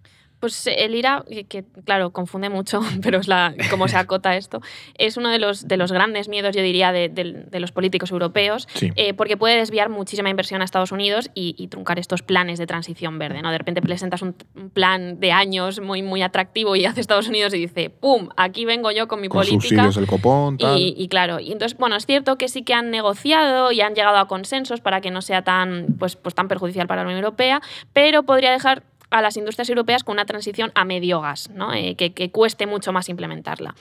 [0.41, 4.61] Pues el IRA, que claro, confunde mucho, pero es la cómo se acota esto,
[4.97, 7.11] es uno de los, de los grandes miedos, yo diría, de,
[7.53, 8.67] los políticos europeos,
[8.97, 13.19] eh, porque puede desviar muchísima inversión a Estados Unidos y, truncar estos planes de transición
[13.19, 13.43] verde.
[13.43, 13.53] ¿no?
[13.53, 14.35] De repente presentas un,
[14.73, 18.29] plan de años muy, muy atractivo y hace Estados Unidos y dice, ¡pum!
[18.37, 19.85] Aquí vengo yo con mi con política.
[19.85, 20.79] Subsidios del copón, tal.
[20.79, 23.95] Y, y, claro, y entonces, bueno, es cierto que sí que han negociado y han
[23.95, 27.19] llegado a consensos para que no sea tan, pues, pues tan perjudicial para la Unión
[27.19, 27.61] Europea,
[27.93, 31.73] pero podría dejar a las industrias europeas con una transición a medio gas, ¿no?
[31.73, 33.75] Eh, que, cueste mucho más implementarla.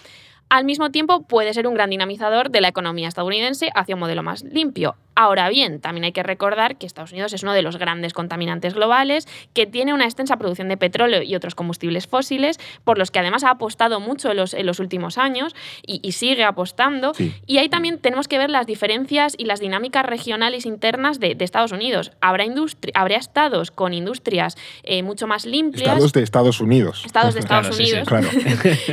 [0.49, 4.23] al mismo tiempo puede ser un gran dinamizador de la economía estadounidense hacia un modelo
[4.23, 4.95] más limpio.
[5.21, 8.73] Ahora bien, también hay que recordar que Estados Unidos es uno de los grandes contaminantes
[8.73, 13.19] globales, que tiene una extensa producción de petróleo y otros combustibles fósiles, por los que
[13.19, 17.11] además ha apostado mucho en los, en los últimos años y, sigue apostando.
[17.45, 21.73] Y ahí también tenemos que ver las diferencias y las dinámicas regionales internas de, Estados
[21.73, 22.13] Unidos.
[22.21, 22.45] Habrá,
[22.93, 25.81] habrá estados con industrias eh, mucho más limpias.
[25.81, 27.03] Estados de Estados Unidos.
[27.05, 28.07] Estados de Estados Unidos.
[28.07, 28.29] claro.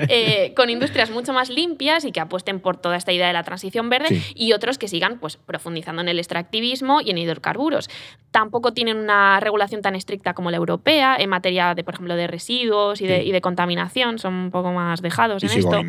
[0.09, 3.43] Eh, con industrias mucho más limpias y que apuesten por toda esta idea de la
[3.45, 7.89] transición verde y otros que sigan pues, profundizando en el extractivismo y en hidrocarburos.
[8.31, 12.27] Tampoco tienen una regulación tan estricta como la europea en materia de, por ejemplo, de
[12.27, 14.19] residuos y de, contaminación.
[14.19, 15.83] Son un poco más dejados en esto.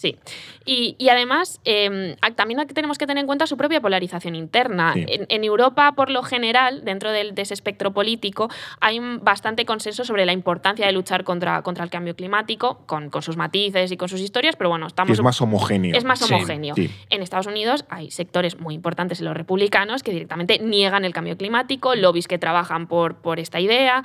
[0.00, 0.16] Sí.
[0.64, 4.94] Y, además, eh, también tenemos que tener en cuenta su propia polarización interna.
[4.96, 8.48] En, Europa, por lo general, dentro de ese espectro político,
[8.80, 13.36] hay bastante consenso sobre la importancia de luchar contra, contra el cambio climático, con, sus
[13.36, 15.12] matices y con sus historias, pero bueno, estamos...
[15.12, 15.94] es más homogéneo.
[15.94, 16.74] Es más homogéneo.
[17.10, 21.36] En Estados Unidos hay sectores muy importantes en los republicanos que directamente niegan el cambio
[21.36, 24.02] climático, lobbies que trabajan por, por esta idea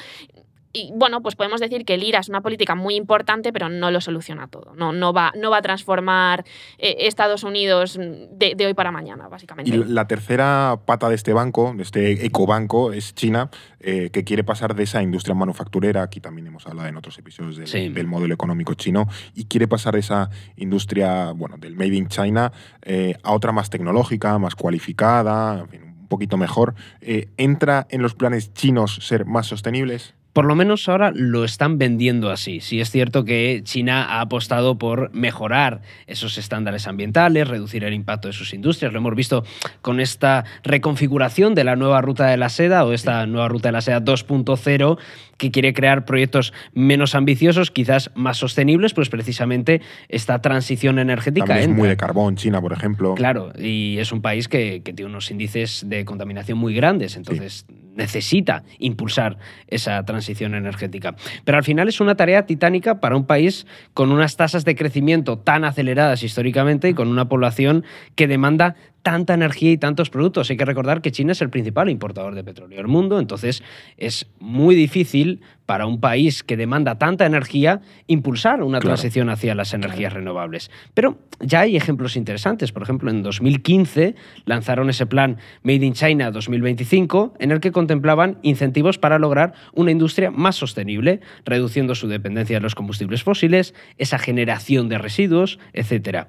[0.76, 3.92] y bueno, pues podemos decir que el IRA es una política muy importante, pero no
[3.92, 4.74] lo soluciona todo.
[4.76, 6.44] No, no, va, no va a transformar
[6.78, 9.74] eh, Estados Unidos de, hoy para mañana, básicamente.
[9.74, 13.50] Y la tercera pata de este banco, de este ecobanco, es China,
[13.80, 17.56] eh, que quiere pasar de esa industria manufacturera, aquí también hemos hablado en otros episodios
[17.56, 22.52] del, modelo económico chino, y quiere pasar de esa industria, bueno, del Made in China
[22.82, 26.76] eh, a otra más tecnológica, más cualificada, en fin, un poquito mejor.
[27.00, 30.16] ¿Entra en los planes chinos ser más sostenibles?
[30.36, 32.60] Por lo menos ahora lo están vendiendo así.
[32.60, 38.28] Sí es cierto que China ha apostado por mejorar esos estándares ambientales, reducir el impacto
[38.28, 38.92] de sus industrias.
[38.92, 39.46] Lo hemos visto
[39.82, 43.72] con esta reconfiguración de la nueva ruta de la seda o esta nueva ruta de
[43.72, 44.98] la seda 2.0
[45.38, 51.60] que quiere crear proyectos menos ambiciosos, quizás más sostenibles, pues precisamente esta transición energética.
[51.60, 53.16] es muy de carbón, China, por ejemplo.
[53.16, 57.66] Claro, y es un país que, tiene unos índices de contaminación muy grandes, entonces
[57.96, 61.16] necesita impulsar esa transición energética.
[61.44, 65.38] Pero al final es una tarea titánica para un país con unas tasas de crecimiento
[65.38, 67.84] tan aceleradas históricamente y con una población
[68.16, 70.50] que demanda tanta energía y tantos productos.
[70.50, 73.62] Hay que recordar que China es el principal importador de petróleo del mundo, entonces
[73.98, 79.74] es muy difícil para un país que demanda tanta energía impulsar una transición hacia las
[79.74, 80.72] energías renovables.
[80.96, 82.72] Pero ya hay ejemplos interesantes.
[82.72, 88.38] Por ejemplo, en 2015 lanzaron ese plan Made in China 2025 en el que contemplaban
[88.42, 94.18] incentivos para lograr una industria más sostenible, reduciendo su dependencia de los combustibles fósiles, esa
[94.18, 96.26] generación de residuos, etc.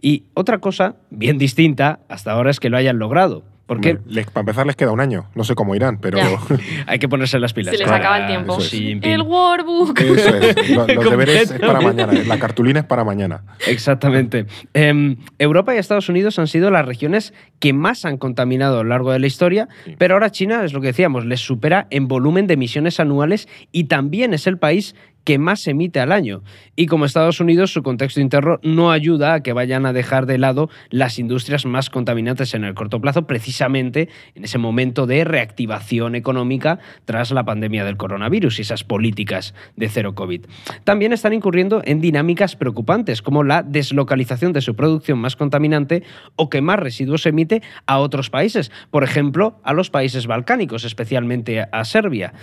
[0.00, 4.66] Y otra cosa bien distinta hasta ahora es que lo hayan logrado porque para empezar
[4.66, 5.26] les queda un año.
[5.34, 6.18] No sé cómo irán, pero...
[6.86, 7.72] Hay que ponerse las pilas.
[7.72, 8.58] Se les acaba el tiempo.
[8.70, 9.98] el workbook.
[10.00, 10.70] Eso es.
[10.94, 12.12] Los deberes es para mañana.
[12.26, 13.42] La cartulina es para mañana.
[13.66, 14.46] Exactamente.
[14.74, 18.90] Em, Europa y Estados Unidos han sido las regiones que más han contaminado a lo
[18.90, 22.46] largo de la historia, pero ahora China, es lo que decíamos, les supera en volumen
[22.46, 24.94] de emisiones anuales y también es el país
[25.24, 26.42] que más emite al año.
[26.76, 30.38] Y como Estados Unidos, su contexto interno no ayuda a que vayan a dejar de
[30.38, 36.14] lado las industrias más contaminantes en el corto plazo, precisamente en ese momento de reactivación
[36.14, 40.46] económica tras la pandemia del coronavirus y esas políticas de cero COVID.
[40.84, 46.02] También están incurriendo en dinámicas preocupantes, como la deslocalización de su producción más contaminante
[46.36, 51.64] o que más residuos emite a otros países, por ejemplo, a los países balcánicos, especialmente
[51.70, 52.34] a Serbia,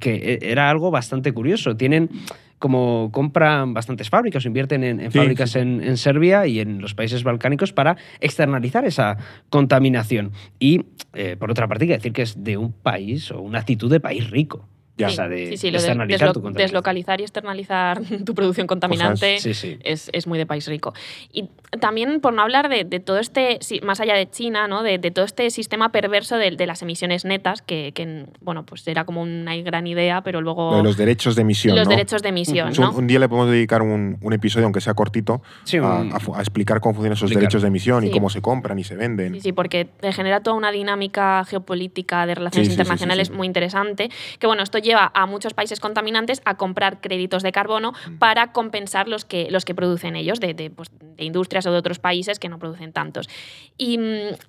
[0.00, 1.76] que e, era algo bastante curioso.
[1.76, 2.03] Tienen
[2.58, 7.74] como compran bastantes fábricas o invierten en, fábricas En, Serbia y en los países balcánicos
[7.74, 9.18] para externalizar esa
[9.50, 10.32] contaminación.
[10.58, 13.58] Y, eh, por otra parte, hay que decir que es de un país o una
[13.58, 14.66] actitud de país rico.
[14.96, 15.08] Ya.
[15.10, 19.38] sí, sí, deslocalizar y externalizar tu producción contaminante
[19.82, 20.94] es, muy de país rico.
[21.32, 21.48] Y
[21.80, 24.84] también, por no hablar de, todo este, más allá de China, ¿no?
[24.84, 29.56] de, todo este sistema perverso de, las emisiones netas, que, bueno, pues era como una
[29.56, 30.80] gran idea, pero luego...
[30.82, 31.74] los derechos de emisión.
[31.74, 32.72] Los derechos de emisión.
[32.78, 32.92] ¿no?
[32.92, 35.42] Un, día le podemos dedicar un, episodio, aunque sea cortito,
[35.82, 39.34] a, explicar cómo funcionan esos derechos de emisión y cómo se compran y se venden.
[39.34, 44.08] Sí, sí, porque te genera toda una dinámica geopolítica de relaciones internacionales muy interesante.
[44.38, 48.18] Que bueno, esto lleva a muchos países contaminantes a comprar créditos de carbono mm.
[48.18, 51.98] para compensar los que, los que producen ellos, de, pues, de, industrias o de otros
[51.98, 53.28] países que no producen tantos.
[53.76, 53.98] Y,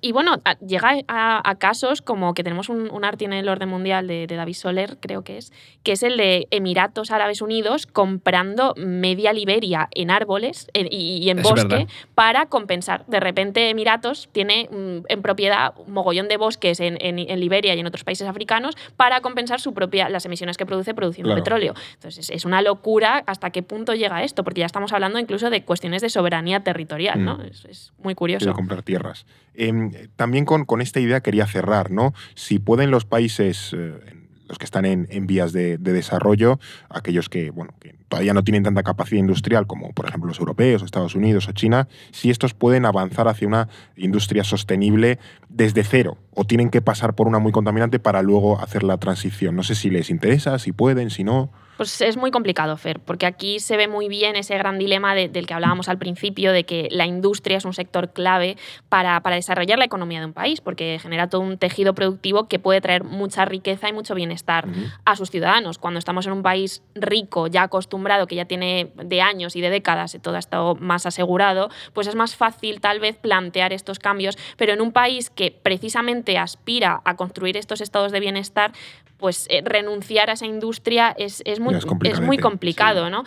[0.00, 4.26] y bueno, llega a, casos como que tenemos un, un en el orden mundial de,
[4.26, 9.88] David Soler, creo que es, que es el de Emiratos Árabes Unidos comprando media Liberia
[9.94, 13.06] en árboles y, en bosque para compensar.
[13.06, 17.74] De repente Emiratos tiene mm, en propiedad un mogollón de bosques en, en, en Liberia
[17.74, 21.74] y en otros países africanos para compensar su propia, las emisiones que produce produciendo petróleo.
[21.94, 25.64] Entonces, es una locura hasta qué punto llega esto, porque ya estamos hablando incluso de
[25.64, 27.38] cuestiones de soberanía territorial, ¿no?
[27.38, 27.42] Mm.
[27.68, 28.52] Es, muy curioso.
[28.52, 29.26] comprar tierras.
[29.54, 32.14] Em, también con, con, esta idea quería cerrar, ¿no?
[32.34, 33.74] Si pueden los países...
[33.76, 38.62] Eh, los que están en, vías de, desarrollo, aquellos que, bueno, que todavía no tienen
[38.62, 42.84] tanta capacidad industrial como por ejemplo los europeos, Estados Unidos o China, si estos pueden
[42.84, 45.18] avanzar hacia una industria sostenible
[45.48, 49.56] desde cero o tienen que pasar por una muy contaminante para luego hacer la transición.
[49.56, 51.50] No sé si les interesa, si pueden, si no.
[51.76, 55.46] Pues es muy complicado, Fer, porque aquí se ve muy bien ese gran dilema del
[55.46, 58.56] que hablábamos al principio, de que la industria es un sector clave
[58.88, 62.80] para, desarrollar la economía de un país, porque genera todo un tejido productivo que puede
[62.80, 64.66] traer mucha riqueza y mucho bienestar
[65.04, 65.78] a sus ciudadanos.
[65.78, 69.70] Cuando estamos en un país rico, ya acostumbrado, que ya tiene de años y de
[69.70, 74.38] décadas todo ha estado más asegurado, pues es más fácil tal vez plantear estos cambios,
[74.56, 78.72] pero en un país que precisamente aspira a construir estos estados de bienestar,
[79.18, 83.24] pues eh, renunciar a esa industria es, muy, es, muy complicado, ¿no?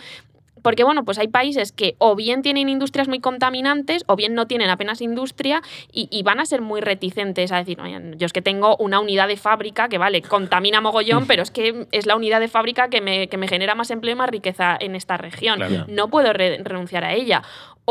[0.62, 4.46] Porque, bueno, pues hay países que o bien tienen industrias muy contaminantes o bien no
[4.46, 5.62] tienen apenas industria
[5.92, 7.78] y, van a ser muy reticentes a decir,
[8.16, 11.86] yo es que tengo una unidad de fábrica que, vale, contamina mogollón, pero es que
[11.92, 14.76] es la unidad de fábrica que me, que me genera más empleo y más riqueza
[14.78, 15.60] en esta región.
[15.88, 17.42] No puedo renunciar a ella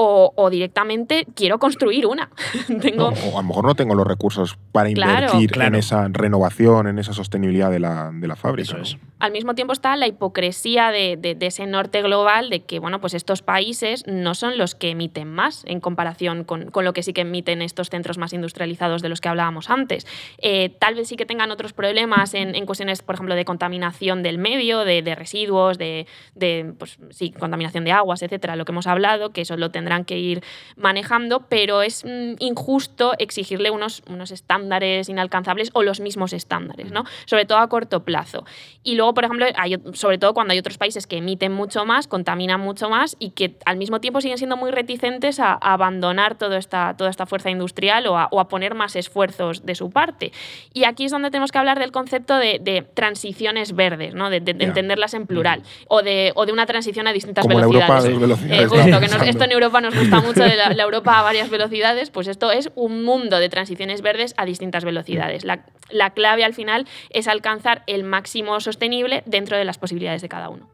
[0.01, 2.29] o, directamente quiero construir una.
[2.81, 3.07] tengo...
[3.09, 7.13] o a lo mejor no tengo los recursos para invertir en esa renovación, en esa
[7.13, 8.77] sostenibilidad de la, de la fábrica.
[9.19, 13.13] Al mismo tiempo está la hipocresía de, de, ese norte global de que bueno, pues
[13.13, 17.11] estos países no son los que emiten más en comparación con, con lo que sí
[17.11, 20.07] que emiten estos centros más industrializados de los que hablábamos antes.
[20.37, 24.23] Eh, tal vez sí que tengan otros problemas en, en, cuestiones, por ejemplo, de contaminación
[24.23, 28.71] del medio, de, de residuos, de, de pues, sí, contaminación de aguas, etcétera, lo que
[28.71, 30.43] hemos hablado, que eso lo tendrán tendrán que ir
[30.75, 37.05] manejando, pero es mm, injusto exigirle unos, unos estándares inalcanzables o los mismos estándares, ¿no?
[37.25, 38.45] Sobre todo a corto plazo.
[38.83, 42.07] Y luego, por ejemplo, hay, sobre todo cuando hay otros países que emiten mucho más,
[42.07, 46.57] contaminan mucho más y que al mismo tiempo siguen siendo muy reticentes a, abandonar toda
[46.57, 50.31] esta, toda esta fuerza industrial o a, poner más esfuerzos de su parte.
[50.71, 54.29] Y aquí es donde tenemos que hablar del concepto de, transiciones verdes, ¿no?
[54.29, 58.05] de, entenderlas en plural, o, de, o de una transición a distintas velocidades.
[58.49, 62.27] Eh, que esto en Europa nos gusta mucho de la, Europa a varias velocidades, pues
[62.27, 65.43] esto es un mundo de transiciones verdes a distintas velocidades.
[65.43, 70.49] La, clave al final es alcanzar el máximo sostenible dentro de las posibilidades de cada
[70.49, 70.69] uno.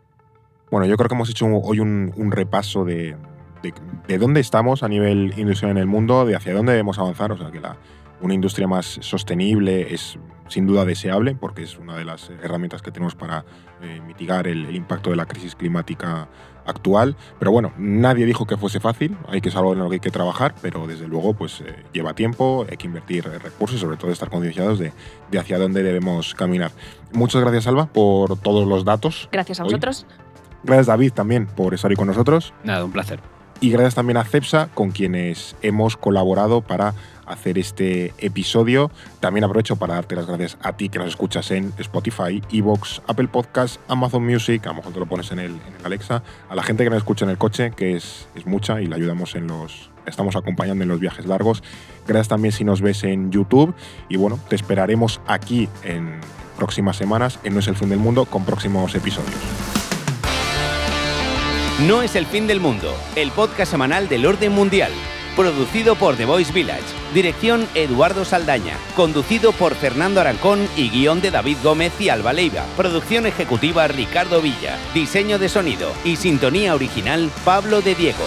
[0.72, 3.16] Bueno, yo creo que hemos hecho hoy un, repaso de,
[4.08, 7.32] de, dónde estamos a nivel industrial en el mundo, de hacia dónde debemos avanzar.
[7.32, 7.78] O sea, que la,
[8.22, 12.92] una industria más sostenible es sin duda deseable porque es una de las herramientas que
[12.92, 13.46] tenemos para
[13.82, 16.28] eh, mitigar el, impacto de la crisis climática
[16.66, 17.16] actual.
[17.40, 20.12] Pero bueno, nadie dijo que fuese fácil, hay que saber en lo que hay que
[20.12, 24.12] trabajar, pero desde luego pues eh, lleva tiempo, hay que invertir recursos y sobre todo
[24.12, 24.92] estar concienciados de,
[25.32, 26.72] de, hacia dónde debemos caminar.
[27.14, 29.30] Muchas gracias Alba por todos los datos.
[29.32, 30.06] Gracias a vosotros.
[30.64, 32.54] Gracias David también por estar ahí con nosotros.
[32.64, 33.20] Nada, un placer.
[33.62, 36.94] Y gracias también a CEPSA con quienes hemos colaborado para
[37.26, 38.92] hacer este episodio.
[39.20, 43.28] También aprovecho para darte las gracias a ti que nos escuchas en Spotify, Evox, Apple
[43.28, 46.84] Podcasts, Amazon Music, a lo mejor te lo pones en el, Alexa, a la gente
[46.84, 49.90] que nos escucha en el coche, que es, es mucha y la ayudamos en los,
[50.06, 51.64] estamos acompañando en los viajes largos.
[52.08, 53.74] Gracias también si nos ves en YouTube
[54.10, 56.20] y bueno, te esperaremos aquí en
[56.58, 59.36] próximas semanas en No es el fin del mundo con próximos episodios.
[61.88, 64.92] No es el fin del mundo, el podcast semanal del orden mundial
[65.36, 66.84] Producido por The Voice Village.
[67.14, 68.78] Dirección Eduardo Saldaña.
[68.96, 72.66] Conducido por Fernando Arancón y guion de David Gómez y Alba Leiva.
[72.78, 74.78] Producción ejecutiva Ricardo Villa.
[74.94, 78.24] Diseño de sonido y sintonía original Pablo de Diego.